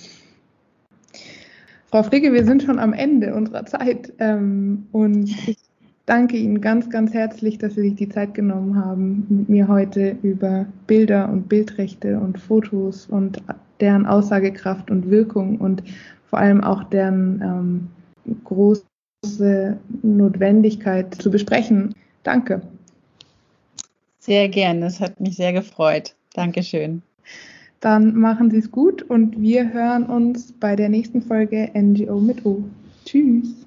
Frau 1.92 2.02
Fricke, 2.02 2.32
wir 2.32 2.46
sind 2.46 2.62
schon 2.62 2.78
am 2.78 2.94
Ende 2.94 3.34
unserer 3.34 3.66
Zeit 3.66 4.14
ähm, 4.18 4.86
und 4.92 5.28
ich 5.46 5.58
danke 6.06 6.38
Ihnen 6.38 6.62
ganz, 6.62 6.88
ganz 6.88 7.12
herzlich, 7.12 7.58
dass 7.58 7.74
Sie 7.74 7.82
sich 7.82 7.96
die 7.96 8.08
Zeit 8.08 8.32
genommen 8.32 8.82
haben, 8.82 9.26
mit 9.28 9.50
mir 9.50 9.68
heute 9.68 10.16
über 10.22 10.64
Bilder 10.86 11.28
und 11.28 11.50
Bildrechte 11.50 12.18
und 12.18 12.38
Fotos 12.38 13.04
und 13.04 13.42
deren 13.80 14.06
Aussagekraft 14.06 14.90
und 14.90 15.10
Wirkung 15.10 15.58
und 15.58 15.82
vor 16.30 16.38
allem 16.38 16.64
auch 16.64 16.82
deren 16.84 17.90
ähm, 18.24 18.34
große 18.44 19.76
Notwendigkeit 20.02 21.14
zu 21.16 21.30
besprechen. 21.30 21.94
Danke. 22.22 22.62
Sehr 24.18 24.48
gerne, 24.48 24.86
es 24.86 24.98
hat 24.98 25.20
mich 25.20 25.36
sehr 25.36 25.52
gefreut. 25.52 26.14
Dankeschön. 26.32 27.02
Dann 27.82 28.14
machen 28.14 28.48
Sie 28.52 28.58
es 28.58 28.70
gut 28.70 29.02
und 29.02 29.40
wir 29.40 29.72
hören 29.72 30.04
uns 30.04 30.52
bei 30.52 30.76
der 30.76 30.88
nächsten 30.88 31.20
Folge 31.20 31.68
NGO 31.74 32.20
mit 32.20 32.46
O. 32.46 32.62
Tschüss. 33.04 33.61